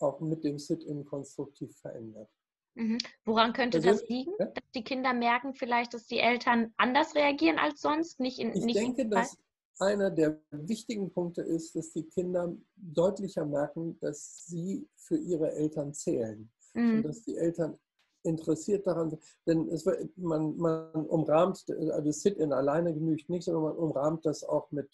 auch 0.00 0.20
mit 0.20 0.44
dem 0.44 0.58
Sit-in 0.58 1.06
konstruktiv 1.06 1.74
verändert. 1.78 2.28
Mhm. 2.74 2.98
Woran 3.24 3.52
könnte 3.52 3.78
also, 3.78 3.90
das 3.90 4.08
liegen? 4.08 4.32
Ja? 4.38 4.46
Dass 4.46 4.70
die 4.74 4.84
Kinder 4.84 5.12
merken 5.12 5.54
vielleicht, 5.54 5.94
dass 5.94 6.06
die 6.06 6.18
Eltern 6.18 6.72
anders 6.76 7.14
reagieren 7.14 7.58
als 7.58 7.80
sonst? 7.80 8.20
Nicht 8.20 8.38
in, 8.38 8.52
ich 8.54 8.64
nicht 8.64 8.78
denke, 8.78 9.06
dass 9.06 9.36
einer 9.78 10.10
der 10.10 10.40
wichtigen 10.50 11.12
Punkte 11.12 11.42
ist, 11.42 11.74
dass 11.74 11.92
die 11.92 12.04
Kinder 12.04 12.54
deutlicher 12.76 13.44
merken, 13.44 13.98
dass 14.00 14.46
sie 14.46 14.88
für 14.96 15.16
ihre 15.16 15.52
Eltern 15.52 15.92
zählen. 15.92 16.50
Mhm. 16.74 16.96
Und 16.96 17.02
dass 17.04 17.22
die 17.22 17.36
Eltern 17.36 17.78
interessiert 18.24 18.86
daran, 18.86 19.18
denn 19.46 19.68
es, 19.68 19.84
man, 20.16 20.56
man 20.56 21.06
umrahmt, 21.06 21.64
also 21.68 22.12
Sit-in 22.12 22.52
alleine 22.52 22.94
genügt 22.94 23.28
nicht, 23.28 23.44
sondern 23.44 23.64
man 23.64 23.76
umrahmt 23.76 24.24
das 24.24 24.44
auch 24.44 24.70
mit 24.70 24.88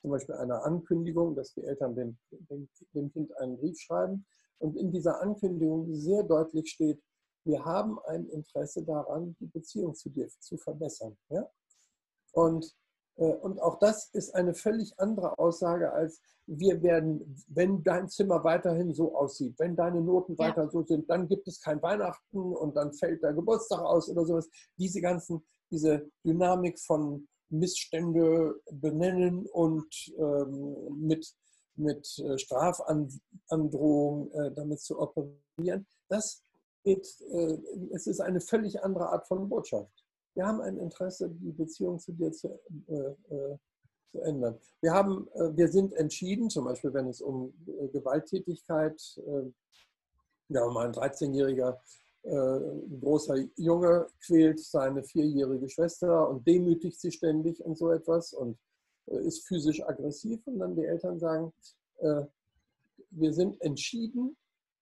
zum 0.00 0.12
Beispiel 0.12 0.36
einer 0.36 0.64
Ankündigung, 0.64 1.34
dass 1.34 1.54
die 1.54 1.64
Eltern 1.64 1.96
dem, 1.96 2.16
dem, 2.30 2.68
dem 2.94 3.10
Kind 3.12 3.36
einen 3.38 3.58
Brief 3.58 3.80
schreiben 3.80 4.24
und 4.58 4.76
in 4.76 4.92
dieser 4.92 5.20
Ankündigung 5.20 5.92
sehr 5.94 6.22
deutlich 6.22 6.70
steht, 6.70 7.02
wir 7.48 7.64
haben 7.64 7.98
ein 8.00 8.28
Interesse 8.28 8.84
daran, 8.84 9.34
die 9.40 9.46
Beziehung 9.46 9.94
zu 9.94 10.10
dir 10.10 10.28
zu 10.38 10.58
verbessern. 10.58 11.16
Ja? 11.30 11.48
Und, 12.32 12.76
äh, 13.16 13.34
und 13.36 13.60
auch 13.60 13.78
das 13.78 14.10
ist 14.12 14.34
eine 14.34 14.54
völlig 14.54 14.92
andere 15.00 15.38
Aussage 15.38 15.90
als 15.92 16.20
wir 16.46 16.82
werden, 16.82 17.44
wenn 17.48 17.82
dein 17.82 18.08
Zimmer 18.08 18.44
weiterhin 18.44 18.94
so 18.94 19.14
aussieht, 19.14 19.54
wenn 19.58 19.76
deine 19.76 20.00
Noten 20.00 20.34
ja. 20.38 20.48
weiter 20.48 20.70
so 20.70 20.82
sind, 20.82 21.08
dann 21.08 21.26
gibt 21.28 21.48
es 21.48 21.60
kein 21.60 21.82
Weihnachten 21.82 22.54
und 22.54 22.74
dann 22.76 22.92
fällt 22.92 23.22
der 23.22 23.32
Geburtstag 23.34 23.80
aus 23.80 24.08
oder 24.08 24.24
sowas. 24.24 24.48
Diese 24.78 25.00
ganzen, 25.00 25.44
diese 25.70 26.08
Dynamik 26.24 26.78
von 26.78 27.28
Missstände 27.50 28.60
benennen 28.70 29.46
und 29.46 29.94
ähm, 30.18 31.06
mit, 31.06 31.34
mit 31.76 32.18
äh, 32.18 32.38
Strafandrohung 32.38 34.30
äh, 34.32 34.52
damit 34.52 34.80
zu 34.80 34.98
operieren, 34.98 35.86
das 36.08 36.42
geht, 36.84 37.20
äh, 37.32 37.58
es 37.92 38.06
ist 38.06 38.20
eine 38.20 38.40
völlig 38.40 38.82
andere 38.82 39.10
Art 39.10 39.26
von 39.26 39.48
Botschaft. 39.48 40.04
Wir 40.38 40.46
haben 40.46 40.60
ein 40.60 40.78
Interesse, 40.78 41.28
die 41.30 41.50
Beziehung 41.50 41.98
zu 41.98 42.12
dir 42.12 42.30
zu, 42.30 42.48
äh, 42.86 42.94
äh, 42.94 43.58
zu 44.12 44.20
ändern. 44.20 44.56
Wir, 44.80 44.92
haben, 44.92 45.26
äh, 45.34 45.56
wir 45.56 45.66
sind 45.66 45.92
entschieden, 45.94 46.48
zum 46.48 46.64
Beispiel 46.64 46.94
wenn 46.94 47.08
es 47.08 47.20
um 47.20 47.52
Gewalttätigkeit, 47.92 49.20
ja, 50.48 50.66
mal 50.68 50.86
ein 50.86 50.92
13-jähriger 50.92 51.76
ein 52.24 53.00
großer 53.00 53.36
Junge 53.56 54.06
quält 54.20 54.60
seine 54.60 55.02
vierjährige 55.02 55.68
Schwester 55.68 56.28
und 56.28 56.46
demütigt 56.46 57.00
sie 57.00 57.12
ständig 57.12 57.64
und 57.64 57.78
so 57.78 57.90
etwas 57.90 58.32
und 58.32 58.58
ist 59.06 59.46
physisch 59.46 59.82
aggressiv 59.82 60.46
und 60.46 60.58
dann 60.58 60.74
die 60.74 60.84
Eltern 60.84 61.18
sagen, 61.18 61.52
wir 63.10 63.32
sind 63.32 63.60
entschieden, 63.62 64.36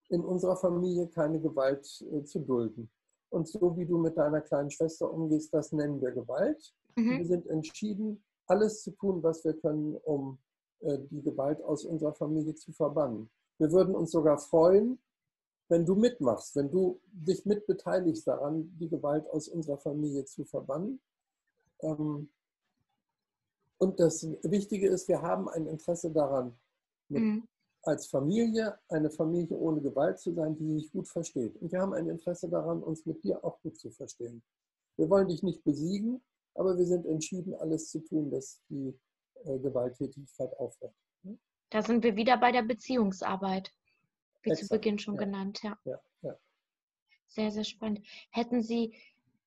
in 0.08 0.24
unserer 0.24 0.56
Familie 0.56 1.08
keine 1.08 1.40
Gewalt 1.40 1.84
zu 1.84 2.40
dulden. 2.40 2.90
Und 3.30 3.48
so 3.48 3.76
wie 3.76 3.86
du 3.86 3.98
mit 3.98 4.16
deiner 4.16 4.40
kleinen 4.40 4.70
Schwester 4.70 5.12
umgehst, 5.12 5.52
das 5.52 5.72
nennen 5.72 6.00
wir 6.00 6.12
Gewalt. 6.12 6.74
Mhm. 6.94 7.18
Wir 7.18 7.26
sind 7.26 7.46
entschieden, 7.48 8.22
alles 8.46 8.82
zu 8.82 8.92
tun, 8.92 9.22
was 9.22 9.44
wir 9.44 9.54
können, 9.54 9.96
um 9.96 10.38
die 10.80 11.22
Gewalt 11.22 11.62
aus 11.62 11.84
unserer 11.84 12.14
Familie 12.14 12.54
zu 12.54 12.72
verbannen. 12.72 13.30
Wir 13.58 13.72
würden 13.72 13.94
uns 13.94 14.10
sogar 14.10 14.38
freuen, 14.38 14.98
wenn 15.68 15.84
du 15.84 15.94
mitmachst, 15.94 16.54
wenn 16.54 16.70
du 16.70 17.00
dich 17.10 17.44
mitbeteiligst 17.44 18.26
daran, 18.26 18.70
die 18.78 18.88
Gewalt 18.88 19.28
aus 19.30 19.48
unserer 19.48 19.78
Familie 19.78 20.24
zu 20.24 20.44
verbannen. 20.44 21.00
Ähm, 21.80 22.30
und 23.78 24.00
das 24.00 24.26
Wichtige 24.42 24.88
ist, 24.88 25.08
wir 25.08 25.22
haben 25.22 25.48
ein 25.48 25.66
Interesse 25.66 26.10
daran, 26.10 26.56
mhm. 27.08 27.48
Als 27.86 28.06
Familie 28.06 28.78
eine 28.88 29.10
Familie 29.10 29.56
ohne 29.56 29.80
Gewalt 29.80 30.18
zu 30.18 30.32
sein, 30.32 30.56
die 30.56 30.80
sich 30.80 30.90
gut 30.90 31.08
versteht. 31.08 31.56
Und 31.60 31.72
wir 31.72 31.80
haben 31.80 31.94
ein 31.94 32.08
Interesse 32.08 32.48
daran, 32.48 32.82
uns 32.82 33.06
mit 33.06 33.22
dir 33.22 33.44
auch 33.44 33.60
gut 33.62 33.78
zu 33.78 33.90
verstehen. 33.90 34.42
Wir 34.96 35.08
wollen 35.10 35.28
dich 35.28 35.42
nicht 35.42 35.62
besiegen, 35.64 36.22
aber 36.54 36.76
wir 36.76 36.86
sind 36.86 37.06
entschieden, 37.06 37.54
alles 37.54 37.90
zu 37.90 38.00
tun, 38.00 38.30
dass 38.30 38.62
die 38.68 38.98
äh, 39.44 39.58
Gewalttätigkeit 39.58 40.56
aufhört. 40.58 40.94
Da 41.70 41.82
sind 41.82 42.04
wir 42.04 42.16
wieder 42.16 42.38
bei 42.38 42.52
der 42.52 42.62
Beziehungsarbeit 42.62 43.72
wie 44.42 44.50
Exakt. 44.50 44.68
zu 44.68 44.74
Beginn 44.74 44.98
schon 44.98 45.14
ja. 45.14 45.20
genannt, 45.24 45.60
ja. 45.62 45.78
ja. 45.84 46.00
Ja, 46.22 46.36
Sehr, 47.26 47.50
sehr 47.50 47.64
spannend. 47.64 48.06
Hätten 48.30 48.62
Sie 48.62 48.96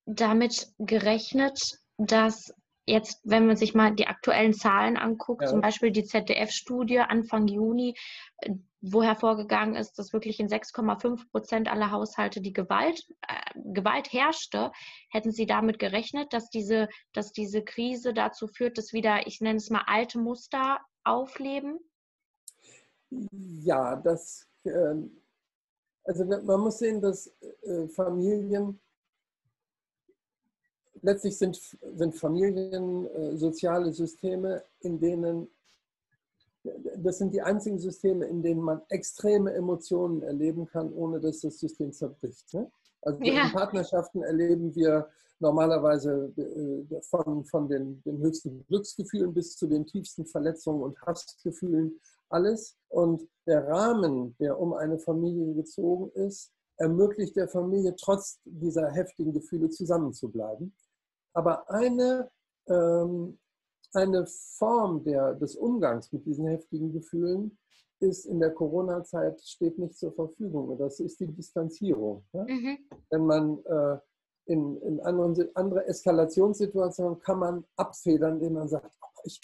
damit 0.05 0.73
gerechnet, 0.77 1.79
dass 1.97 2.53
jetzt, 2.89 3.21
wenn 3.23 3.45
man 3.45 3.55
sich 3.55 3.73
mal 3.73 3.93
die 3.93 4.07
aktuellen 4.07 4.53
Zahlen 4.53 4.97
anguckt, 4.97 5.43
ja. 5.43 5.47
zum 5.47 5.61
Beispiel 5.61 5.91
die 5.91 6.03
ZDF-Studie 6.03 6.99
Anfang 6.99 7.47
Juni, 7.47 7.95
äh, 8.37 8.55
wo 8.81 9.03
hervorgegangen 9.03 9.75
ist, 9.75 9.99
dass 9.99 10.13
wirklich 10.13 10.39
in 10.39 10.47
6,5 10.47 11.29
Prozent 11.31 11.71
aller 11.71 11.91
Haushalte 11.91 12.41
die 12.41 12.53
Gewalt, 12.53 13.05
äh, 13.27 13.59
Gewalt 13.73 14.11
herrschte, 14.11 14.71
hätten 15.09 15.31
Sie 15.31 15.45
damit 15.45 15.79
gerechnet, 15.79 16.33
dass 16.33 16.49
diese, 16.49 16.87
dass 17.13 17.31
diese 17.31 17.63
Krise 17.63 18.13
dazu 18.13 18.47
führt, 18.47 18.77
dass 18.77 18.93
wieder, 18.93 19.27
ich 19.27 19.41
nenne 19.41 19.57
es 19.57 19.69
mal, 19.69 19.83
alte 19.85 20.19
Muster 20.19 20.79
aufleben? 21.03 21.79
Ja, 23.31 23.95
das 23.95 24.47
ähm, 24.65 25.19
also 26.09 26.25
man 26.25 26.59
muss 26.61 26.79
sehen, 26.79 27.01
dass 27.01 27.27
äh, 27.61 27.87
Familien, 27.89 28.79
letztlich 31.01 31.37
sind, 31.37 31.59
sind 31.95 32.15
Familien 32.15 33.05
äh, 33.07 33.37
soziale 33.37 33.91
Systeme, 33.91 34.63
in 34.81 34.99
denen, 34.99 35.47
das 36.97 37.17
sind 37.17 37.33
die 37.33 37.41
einzigen 37.41 37.79
Systeme, 37.79 38.25
in 38.25 38.41
denen 38.41 38.61
man 38.61 38.81
extreme 38.89 39.53
Emotionen 39.53 40.21
erleben 40.23 40.67
kann, 40.67 40.93
ohne 40.93 41.19
dass 41.19 41.41
das 41.41 41.59
System 41.59 41.91
zerbricht. 41.93 42.53
Ne? 42.53 42.69
Also 43.01 43.21
ja. 43.23 43.45
in 43.45 43.51
Partnerschaften 43.51 44.23
erleben 44.23 44.75
wir 44.75 45.07
normalerweise 45.39 46.33
äh, 46.37 47.01
von, 47.01 47.45
von 47.45 47.67
den, 47.67 48.01
den 48.03 48.17
höchsten 48.19 48.65
Glücksgefühlen 48.67 49.33
bis 49.33 49.55
zu 49.55 49.67
den 49.67 49.85
tiefsten 49.85 50.25
Verletzungen 50.25 50.83
und 50.83 51.01
Hassgefühlen 51.01 51.99
alles. 52.29 52.75
Und 52.89 53.27
der 53.45 53.67
Rahmen, 53.67 54.35
der 54.39 54.59
um 54.59 54.73
eine 54.73 54.99
Familie 54.99 55.53
gezogen 55.53 56.11
ist, 56.13 56.51
ermöglicht 56.77 57.35
der 57.35 57.47
Familie 57.47 57.95
trotz 57.95 58.39
dieser 58.45 58.89
heftigen 58.91 59.33
Gefühle 59.33 59.69
zusammenzubleiben. 59.69 60.73
Aber 61.33 61.69
eine, 61.69 62.29
ähm, 62.67 63.39
eine 63.93 64.25
Form 64.27 65.03
der, 65.03 65.35
des 65.35 65.55
Umgangs 65.55 66.11
mit 66.11 66.25
diesen 66.25 66.47
heftigen 66.47 66.91
Gefühlen 66.91 67.57
ist 67.99 68.25
in 68.25 68.39
der 68.39 68.51
Corona-Zeit 68.51 69.41
steht 69.41 69.77
nicht 69.77 69.97
zur 69.97 70.13
Verfügung. 70.13 70.69
Und 70.69 70.79
das 70.79 70.99
ist 70.99 71.19
die 71.19 71.27
Distanzierung. 71.27 72.23
Ja? 72.33 72.43
Mhm. 72.43 72.77
Wenn 73.09 73.25
man 73.25 73.63
äh, 73.65 73.97
in, 74.45 74.81
in 74.81 74.99
anderen, 75.01 75.35
andere 75.55 75.85
Eskalationssituationen 75.85 77.19
kann 77.19 77.39
man 77.39 77.65
abfedern, 77.75 78.35
indem 78.35 78.53
man 78.53 78.69
sagt, 78.69 78.89
oh, 79.01 79.21
ich, 79.23 79.39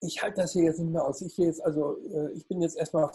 ich 0.00 0.22
halte 0.22 0.42
das 0.42 0.52
hier 0.52 0.64
jetzt 0.64 0.80
nicht 0.80 0.92
mehr 0.92 1.06
aus. 1.06 1.22
Ich, 1.22 1.36
jetzt, 1.38 1.64
also, 1.64 1.96
äh, 2.08 2.32
ich 2.32 2.46
bin 2.48 2.60
jetzt 2.60 2.76
erstmal, 2.76 3.10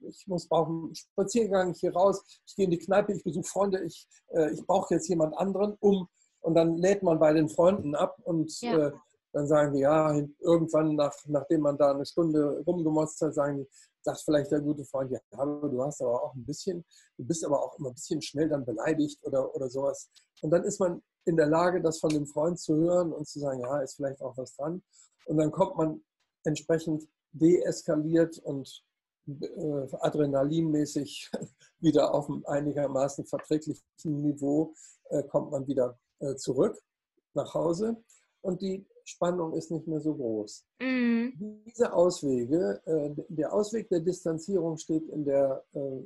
ich 0.00 0.26
muss 0.26 0.46
brauchen 0.46 0.84
einen 0.84 0.94
Spaziergang 0.94 1.74
hier 1.74 1.92
raus, 1.92 2.22
ich 2.46 2.54
gehe 2.54 2.66
in 2.66 2.70
die 2.70 2.78
Kneipe, 2.78 3.12
ich 3.12 3.24
besuche 3.24 3.48
Freunde, 3.48 3.82
ich, 3.82 4.06
äh, 4.28 4.52
ich 4.52 4.64
brauche 4.66 4.94
jetzt 4.94 5.08
jemand 5.08 5.36
anderen, 5.36 5.76
um, 5.80 6.06
und 6.40 6.54
dann 6.54 6.78
lädt 6.78 7.02
man 7.02 7.18
bei 7.18 7.32
den 7.32 7.48
Freunden 7.48 7.94
ab 7.94 8.16
und 8.24 8.60
ja. 8.60 8.88
äh, 8.88 8.92
dann 9.32 9.46
sagen 9.46 9.74
die, 9.74 9.80
ja, 9.80 10.12
irgendwann, 10.40 10.96
nach, 10.96 11.14
nachdem 11.26 11.60
man 11.60 11.78
da 11.78 11.92
eine 11.92 12.04
Stunde 12.04 12.62
rumgemotzt 12.66 13.20
hat, 13.20 13.34
sagen 13.34 13.58
die, 13.58 13.68
sagt 14.02 14.22
vielleicht 14.22 14.50
der 14.50 14.60
gute 14.60 14.84
Freund, 14.84 15.10
ja, 15.10 15.20
du 15.30 15.82
hast 15.82 16.00
aber 16.00 16.24
auch 16.24 16.34
ein 16.34 16.44
bisschen, 16.44 16.84
du 17.16 17.24
bist 17.24 17.44
aber 17.44 17.62
auch 17.62 17.78
immer 17.78 17.90
ein 17.90 17.94
bisschen 17.94 18.22
schnell 18.22 18.48
dann 18.48 18.64
beleidigt 18.64 19.20
oder, 19.24 19.54
oder 19.54 19.68
sowas. 19.68 20.10
Und 20.42 20.50
dann 20.50 20.64
ist 20.64 20.80
man 20.80 21.02
in 21.26 21.36
der 21.36 21.46
Lage, 21.46 21.82
das 21.82 22.00
von 22.00 22.10
dem 22.10 22.26
Freund 22.26 22.58
zu 22.58 22.74
hören 22.76 23.12
und 23.12 23.28
zu 23.28 23.38
sagen, 23.40 23.60
ja, 23.60 23.80
ist 23.80 23.96
vielleicht 23.96 24.22
auch 24.22 24.36
was 24.36 24.56
dran. 24.56 24.82
Und 25.26 25.36
dann 25.36 25.50
kommt 25.50 25.76
man 25.76 26.02
entsprechend 26.44 27.06
deeskaliert 27.32 28.38
und 28.38 28.82
äh, 29.28 29.86
adrenalinmäßig 30.00 31.30
wieder 31.80 32.14
auf 32.14 32.28
einem 32.28 32.44
einigermaßen 32.46 33.26
verträglichen 33.26 33.84
Niveau, 34.04 34.74
äh, 35.10 35.22
kommt 35.24 35.50
man 35.50 35.66
wieder 35.66 35.98
zurück 36.36 36.76
nach 37.34 37.54
Hause 37.54 37.96
und 38.42 38.60
die 38.62 38.86
Spannung 39.04 39.54
ist 39.54 39.70
nicht 39.70 39.86
mehr 39.86 40.00
so 40.00 40.14
groß. 40.14 40.64
Mhm. 40.80 41.32
Diese 41.66 41.92
Auswege, 41.92 42.80
äh, 42.84 43.10
der 43.28 43.52
Ausweg 43.52 43.88
der 43.88 44.00
Distanzierung 44.00 44.76
steht 44.76 45.08
in 45.08 45.24
der, 45.24 45.64
äh, 45.72 46.00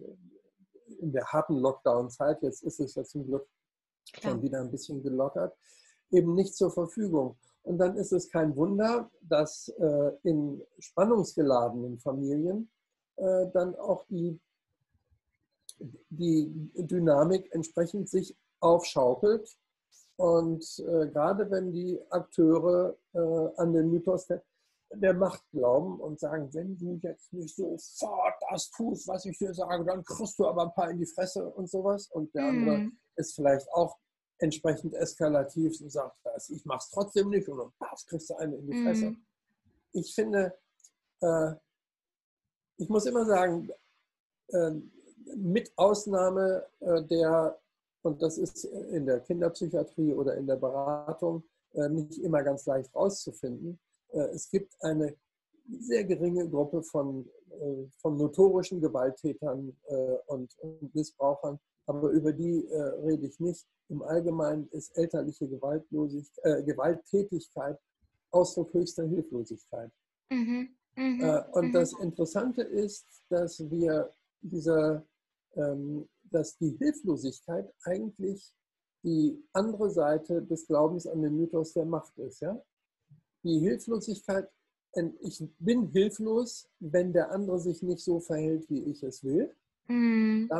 in 1.00 1.12
der 1.12 1.24
harten 1.27 1.59
Lockdown-Zeit, 1.59 2.42
jetzt 2.42 2.62
ist 2.62 2.81
es 2.81 2.94
ja 2.94 3.05
zum 3.05 3.27
Glück 3.27 3.46
schon 4.05 4.42
wieder 4.42 4.61
ein 4.61 4.70
bisschen 4.70 5.03
gelockert, 5.03 5.57
eben 6.11 6.35
nicht 6.35 6.55
zur 6.55 6.70
Verfügung. 6.70 7.37
Und 7.62 7.79
dann 7.79 7.96
ist 7.96 8.12
es 8.12 8.31
kein 8.31 8.55
Wunder, 8.57 9.11
dass 9.22 9.68
äh, 9.68 10.11
in 10.22 10.62
spannungsgeladenen 10.79 11.98
Familien 11.98 12.70
äh, 13.16 13.46
dann 13.53 13.74
auch 13.77 14.05
die, 14.09 14.38
die 16.11 16.70
Dynamik 16.74 17.53
entsprechend 17.53 18.09
sich 18.09 18.37
aufschaukelt. 18.61 19.48
Und 20.16 20.64
äh, 20.79 21.09
gerade 21.09 21.50
wenn 21.50 21.72
die 21.72 22.00
Akteure 22.11 22.96
äh, 23.14 23.61
an 23.61 23.72
den 23.72 23.90
Mythos 23.90 24.27
der, 24.27 24.44
der, 24.94 25.14
Macht 25.14 25.42
glauben 25.50 26.00
und 26.00 26.20
sagen, 26.20 26.53
wenn 26.55 26.77
du 26.77 27.00
jetzt 27.03 27.33
nicht 27.33 27.57
sofort 27.57 28.35
das 28.48 28.70
tust, 28.70 29.09
was 29.09 29.24
ich 29.24 29.37
dir 29.38 29.53
sage, 29.53 29.85
dann 29.85 30.05
kriegst 30.05 30.38
du 30.38 30.46
aber 30.46 30.62
ein 30.62 30.74
paar 30.74 30.90
in 30.90 30.98
die 30.98 31.07
Fresse 31.07 31.44
und 31.44 31.68
sowas. 31.68 32.09
Und 32.12 32.33
der 32.35 32.44
andere 32.44 32.79
mm. 32.79 32.98
ist 33.16 33.35
vielleicht 33.35 33.68
auch 33.72 33.96
entsprechend 34.38 34.94
eskalativ 34.94 35.81
und 35.81 35.90
sagt, 35.90 36.16
ich 36.48 36.64
mache 36.64 36.79
es 36.79 36.90
trotzdem 36.90 37.31
nicht 37.31 37.48
und 37.48 37.59
dann 37.59 37.72
kriegst 38.07 38.31
du 38.31 38.35
eine 38.37 38.57
in 38.57 38.66
die 38.66 38.85
Fresse. 38.85 39.11
Mhm. 39.11 39.27
Ich 39.92 40.14
finde, 40.14 40.57
äh, 41.20 41.55
ich 42.77 42.88
muss 42.88 43.07
immer 43.07 43.24
sagen, 43.24 43.70
äh, 44.48 44.72
mit 45.37 45.72
Ausnahme 45.77 46.66
äh, 46.81 47.03
der 47.05 47.59
und 48.05 48.21
das 48.21 48.37
ist 48.37 48.64
in 48.64 49.07
der 49.07 49.21
Kinderpsychiatrie 49.21 50.12
oder 50.12 50.37
in 50.37 50.47
der 50.47 50.57
Beratung 50.57 51.43
äh, 51.73 51.88
nicht 51.88 52.19
immer 52.19 52.43
ganz 52.43 52.67
leicht 52.67 52.95
rauszufinden. 52.95 53.79
Äh, 54.11 54.29
es 54.35 54.51
gibt 54.51 54.77
eine 54.83 55.17
sehr 55.81 56.05
geringe 56.05 56.49
Gruppe 56.49 56.83
von, 56.83 57.27
äh, 57.49 57.87
von 57.99 58.17
notorischen 58.19 58.81
Gewalttätern 58.81 59.75
und 60.27 60.55
Missbrauchern, 60.93 61.59
aber 61.87 62.11
über 62.11 62.33
die 62.33 62.67
rede 63.03 63.27
ich 63.27 63.40
nicht. 63.40 63.67
Im 63.88 64.03
Allgemeinen 64.03 64.69
ist 64.73 64.97
elterliche 64.97 65.49
Gewaltlosigkeit, 65.49 66.67
Gewalttätigkeit 66.67 67.79
Ausdruck 68.31 68.75
höchster 68.75 69.07
Hilflosigkeit. 69.07 69.90
Mhm. 70.31 70.69
Mhm. 70.97 71.43
Und 71.53 71.69
mhm. 71.69 71.73
das 71.73 71.93
Interessante 71.95 72.62
ist, 72.62 73.07
dass 73.29 73.71
wir 73.71 74.11
dieser, 74.43 75.05
ähm, 75.55 76.09
dass 76.35 76.57
die 76.59 76.77
Hilflosigkeit 76.79 77.73
eigentlich 77.85 78.53
die 79.05 79.40
andere 79.53 79.90
Seite 79.90 80.42
des 80.42 80.66
Glaubens 80.66 81.07
an 81.07 81.23
den 81.23 81.37
Mythos 81.37 81.75
der 81.75 81.85
Macht 81.85 82.16
ist. 82.18 82.40
Ja? 82.40 82.61
Die 83.44 83.61
Hilflosigkeit, 83.61 84.49
ich 85.20 85.44
bin 85.59 85.88
hilflos, 85.88 86.68
wenn 86.81 87.12
der 87.12 87.31
andere 87.31 87.59
sich 87.59 87.83
nicht 87.83 88.01
so 88.01 88.18
verhält, 88.20 88.68
wie 88.70 88.83
ich 88.85 89.03
es 89.03 89.23
will. 89.23 89.55
Mhm. 89.88 90.51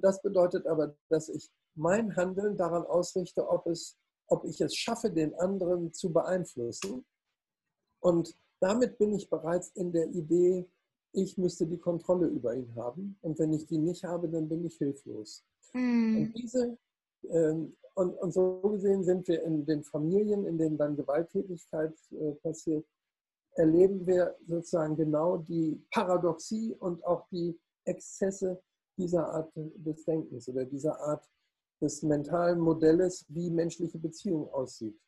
Das 0.00 0.20
bedeutet 0.22 0.66
aber, 0.66 0.94
dass 1.08 1.28
ich 1.28 1.50
mein 1.74 2.14
Handeln 2.14 2.56
daran 2.56 2.84
ausrichte, 2.84 3.48
ob, 3.48 3.66
es, 3.66 3.96
ob 4.28 4.44
ich 4.44 4.60
es 4.60 4.74
schaffe, 4.76 5.10
den 5.10 5.34
anderen 5.34 5.92
zu 5.92 6.12
beeinflussen. 6.12 7.04
Und 8.00 8.36
damit 8.60 8.98
bin 8.98 9.14
ich 9.14 9.28
bereits 9.30 9.68
in 9.70 9.92
der 9.92 10.08
Idee, 10.08 10.68
ich 11.16 11.38
müsste 11.38 11.66
die 11.66 11.78
Kontrolle 11.78 12.26
über 12.26 12.54
ihn 12.54 12.74
haben. 12.76 13.16
Und 13.22 13.38
wenn 13.38 13.52
ich 13.52 13.66
die 13.66 13.78
nicht 13.78 14.04
habe, 14.04 14.28
dann 14.28 14.48
bin 14.48 14.64
ich 14.64 14.76
hilflos. 14.76 15.44
Mhm. 15.72 16.16
Und 16.18 16.32
diese 16.34 16.78
ähm, 17.30 17.76
und, 17.94 18.14
und, 18.18 18.32
so 18.32 18.60
gesehen 18.60 19.02
sind 19.02 19.26
wir 19.26 19.42
in 19.42 19.64
den 19.64 19.82
Familien, 19.82 20.44
in 20.44 20.58
denen 20.58 20.76
dann 20.76 20.96
Gewalttätigkeit 20.96 21.94
äh, 22.12 22.32
passiert, 22.42 22.86
erleben 23.54 24.06
wir 24.06 24.36
sozusagen 24.46 24.96
genau 24.96 25.38
die 25.38 25.82
Paradoxie 25.90 26.74
und 26.78 27.02
auch 27.06 27.26
die 27.28 27.58
Exzesse 27.84 28.60
dieser 28.98 29.26
Art 29.30 29.50
des 29.54 30.04
Denkens 30.04 30.46
oder 30.48 30.66
dieser 30.66 31.00
Art 31.00 31.26
des 31.80 32.02
mentalen 32.02 32.60
Modells, 32.60 33.24
wie 33.28 33.50
menschliche 33.50 33.98
Beziehung 33.98 34.48
aussieht. 34.50 35.00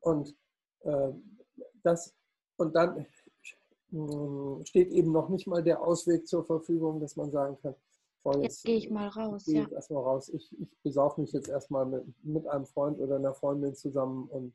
Und 0.00 0.36
äh, 0.84 1.12
das 1.82 2.14
und 2.56 2.76
dann 2.76 3.06
steht 4.64 4.90
eben 4.90 5.12
noch 5.12 5.28
nicht 5.28 5.46
mal 5.46 5.62
der 5.62 5.82
Ausweg 5.82 6.26
zur 6.26 6.44
Verfügung, 6.44 7.00
dass 7.00 7.16
man 7.16 7.30
sagen 7.30 7.58
kann, 7.62 7.74
Jetzt, 8.24 8.42
jetzt 8.42 8.64
gehe 8.64 8.76
ich 8.76 8.90
mal 8.90 9.08
raus. 9.08 9.48
Ich 9.48 9.54
ja. 9.54 9.68
erstmal 9.68 10.02
raus. 10.04 10.28
Ich, 10.28 10.48
ich 10.60 10.68
besaufe 10.82 11.20
mich 11.20 11.32
jetzt 11.32 11.48
erstmal 11.48 11.86
mit, 11.86 12.04
mit 12.24 12.46
einem 12.46 12.66
Freund 12.66 13.00
oder 13.00 13.16
einer 13.16 13.34
Freundin 13.34 13.74
zusammen 13.74 14.28
und 14.28 14.54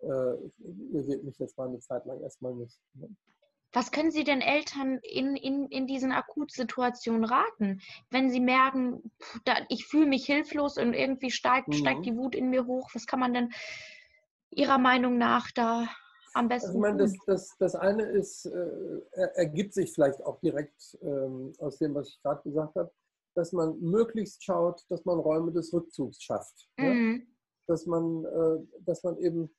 äh, 0.00 0.34
ihr 0.92 1.04
seht 1.04 1.24
mich 1.24 1.38
jetzt 1.38 1.56
mal 1.56 1.68
eine 1.68 1.80
Zeit 1.80 2.04
lang 2.04 2.20
erstmal 2.20 2.54
nicht. 2.54 2.78
Ne? 2.94 3.08
Was 3.72 3.90
können 3.92 4.10
Sie 4.10 4.24
denn 4.24 4.40
Eltern 4.40 4.98
in, 5.02 5.36
in, 5.36 5.66
in 5.68 5.86
diesen 5.86 6.12
Akutsituationen 6.12 7.24
raten, 7.24 7.80
wenn 8.10 8.30
sie 8.30 8.40
merken, 8.40 9.12
da, 9.44 9.56
ich 9.68 9.86
fühle 9.86 10.06
mich 10.06 10.24
hilflos 10.24 10.78
und 10.78 10.94
irgendwie 10.94 11.30
steigt, 11.30 11.68
mhm. 11.68 11.74
steigt 11.74 12.06
die 12.06 12.16
Wut 12.16 12.34
in 12.34 12.48
mir 12.48 12.66
hoch? 12.66 12.88
Was 12.94 13.06
kann 13.06 13.20
man 13.20 13.34
denn 13.34 13.50
Ihrer 14.50 14.78
Meinung 14.78 15.18
nach 15.18 15.50
da 15.50 15.86
am 16.34 16.48
besten 16.48 16.68
also 16.68 16.78
ich 16.78 16.82
meine, 16.82 16.98
das, 16.98 17.12
das, 17.26 17.56
das 17.58 17.74
eine 17.74 18.04
ist, 18.04 18.46
äh, 18.46 19.00
ergibt 19.34 19.74
sich 19.74 19.92
vielleicht 19.92 20.22
auch 20.22 20.40
direkt 20.40 20.98
ähm, 21.02 21.52
aus 21.58 21.78
dem, 21.78 21.94
was 21.94 22.08
ich 22.08 22.22
gerade 22.22 22.42
gesagt 22.42 22.74
habe, 22.76 22.90
dass 23.34 23.52
man 23.52 23.78
möglichst 23.80 24.42
schaut, 24.42 24.84
dass 24.88 25.04
man 25.04 25.18
Räume 25.18 25.52
des 25.52 25.72
Rückzugs 25.72 26.22
schafft. 26.22 26.68
Mhm. 26.76 27.16
Ja? 27.16 27.26
Dass, 27.68 27.86
man, 27.86 28.24
äh, 28.24 28.66
dass 28.80 29.02
man 29.02 29.16
eben 29.18 29.54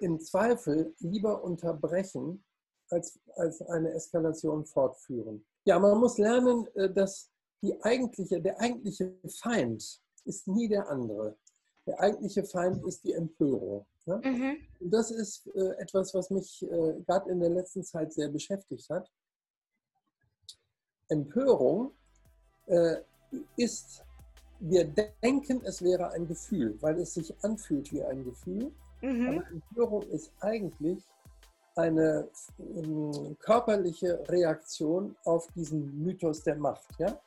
im 0.00 0.20
Zweifel 0.20 0.94
lieber 0.98 1.42
unterbrechen, 1.42 2.44
als, 2.90 3.18
als 3.34 3.62
eine 3.62 3.92
Eskalation 3.92 4.64
fortführen. 4.64 5.44
Ja, 5.64 5.78
man 5.78 5.98
muss 5.98 6.18
lernen, 6.18 6.66
äh, 6.74 6.92
dass 6.92 7.30
die 7.62 7.82
eigentliche, 7.82 8.40
der 8.40 8.60
eigentliche 8.60 9.16
Feind 9.40 10.00
ist 10.24 10.46
nie 10.46 10.68
der 10.68 10.88
andere. 10.88 11.36
Der 11.86 12.00
eigentliche 12.00 12.44
Feind 12.44 12.84
ist 12.86 13.04
die 13.04 13.12
Empörung. 13.12 13.86
Ne? 14.06 14.20
Mhm. 14.24 14.56
Und 14.80 14.90
das 14.90 15.10
ist 15.10 15.46
äh, 15.48 15.74
etwas, 15.78 16.14
was 16.14 16.30
mich 16.30 16.62
äh, 16.62 16.94
gerade 17.06 17.30
in 17.30 17.40
der 17.40 17.50
letzten 17.50 17.82
Zeit 17.82 18.12
sehr 18.12 18.28
beschäftigt 18.28 18.88
hat. 18.88 19.10
Empörung 21.08 21.92
äh, 22.66 22.96
ist, 23.56 24.04
wir 24.60 24.84
denken, 24.84 25.60
es 25.64 25.82
wäre 25.82 26.10
ein 26.12 26.26
Gefühl, 26.26 26.76
weil 26.80 27.00
es 27.00 27.14
sich 27.14 27.34
anfühlt 27.44 27.92
wie 27.92 28.02
ein 28.02 28.24
Gefühl. 28.24 28.72
Mhm. 29.02 29.28
Aber 29.28 29.46
Empörung 29.50 30.02
ist 30.10 30.32
eigentlich 30.40 31.04
eine 31.76 32.28
ähm, 32.58 33.36
körperliche 33.38 34.26
Reaktion 34.28 35.14
auf 35.24 35.46
diesen 35.54 36.02
Mythos 36.02 36.42
der 36.42 36.56
Macht. 36.56 36.88
Ja? 36.98 37.20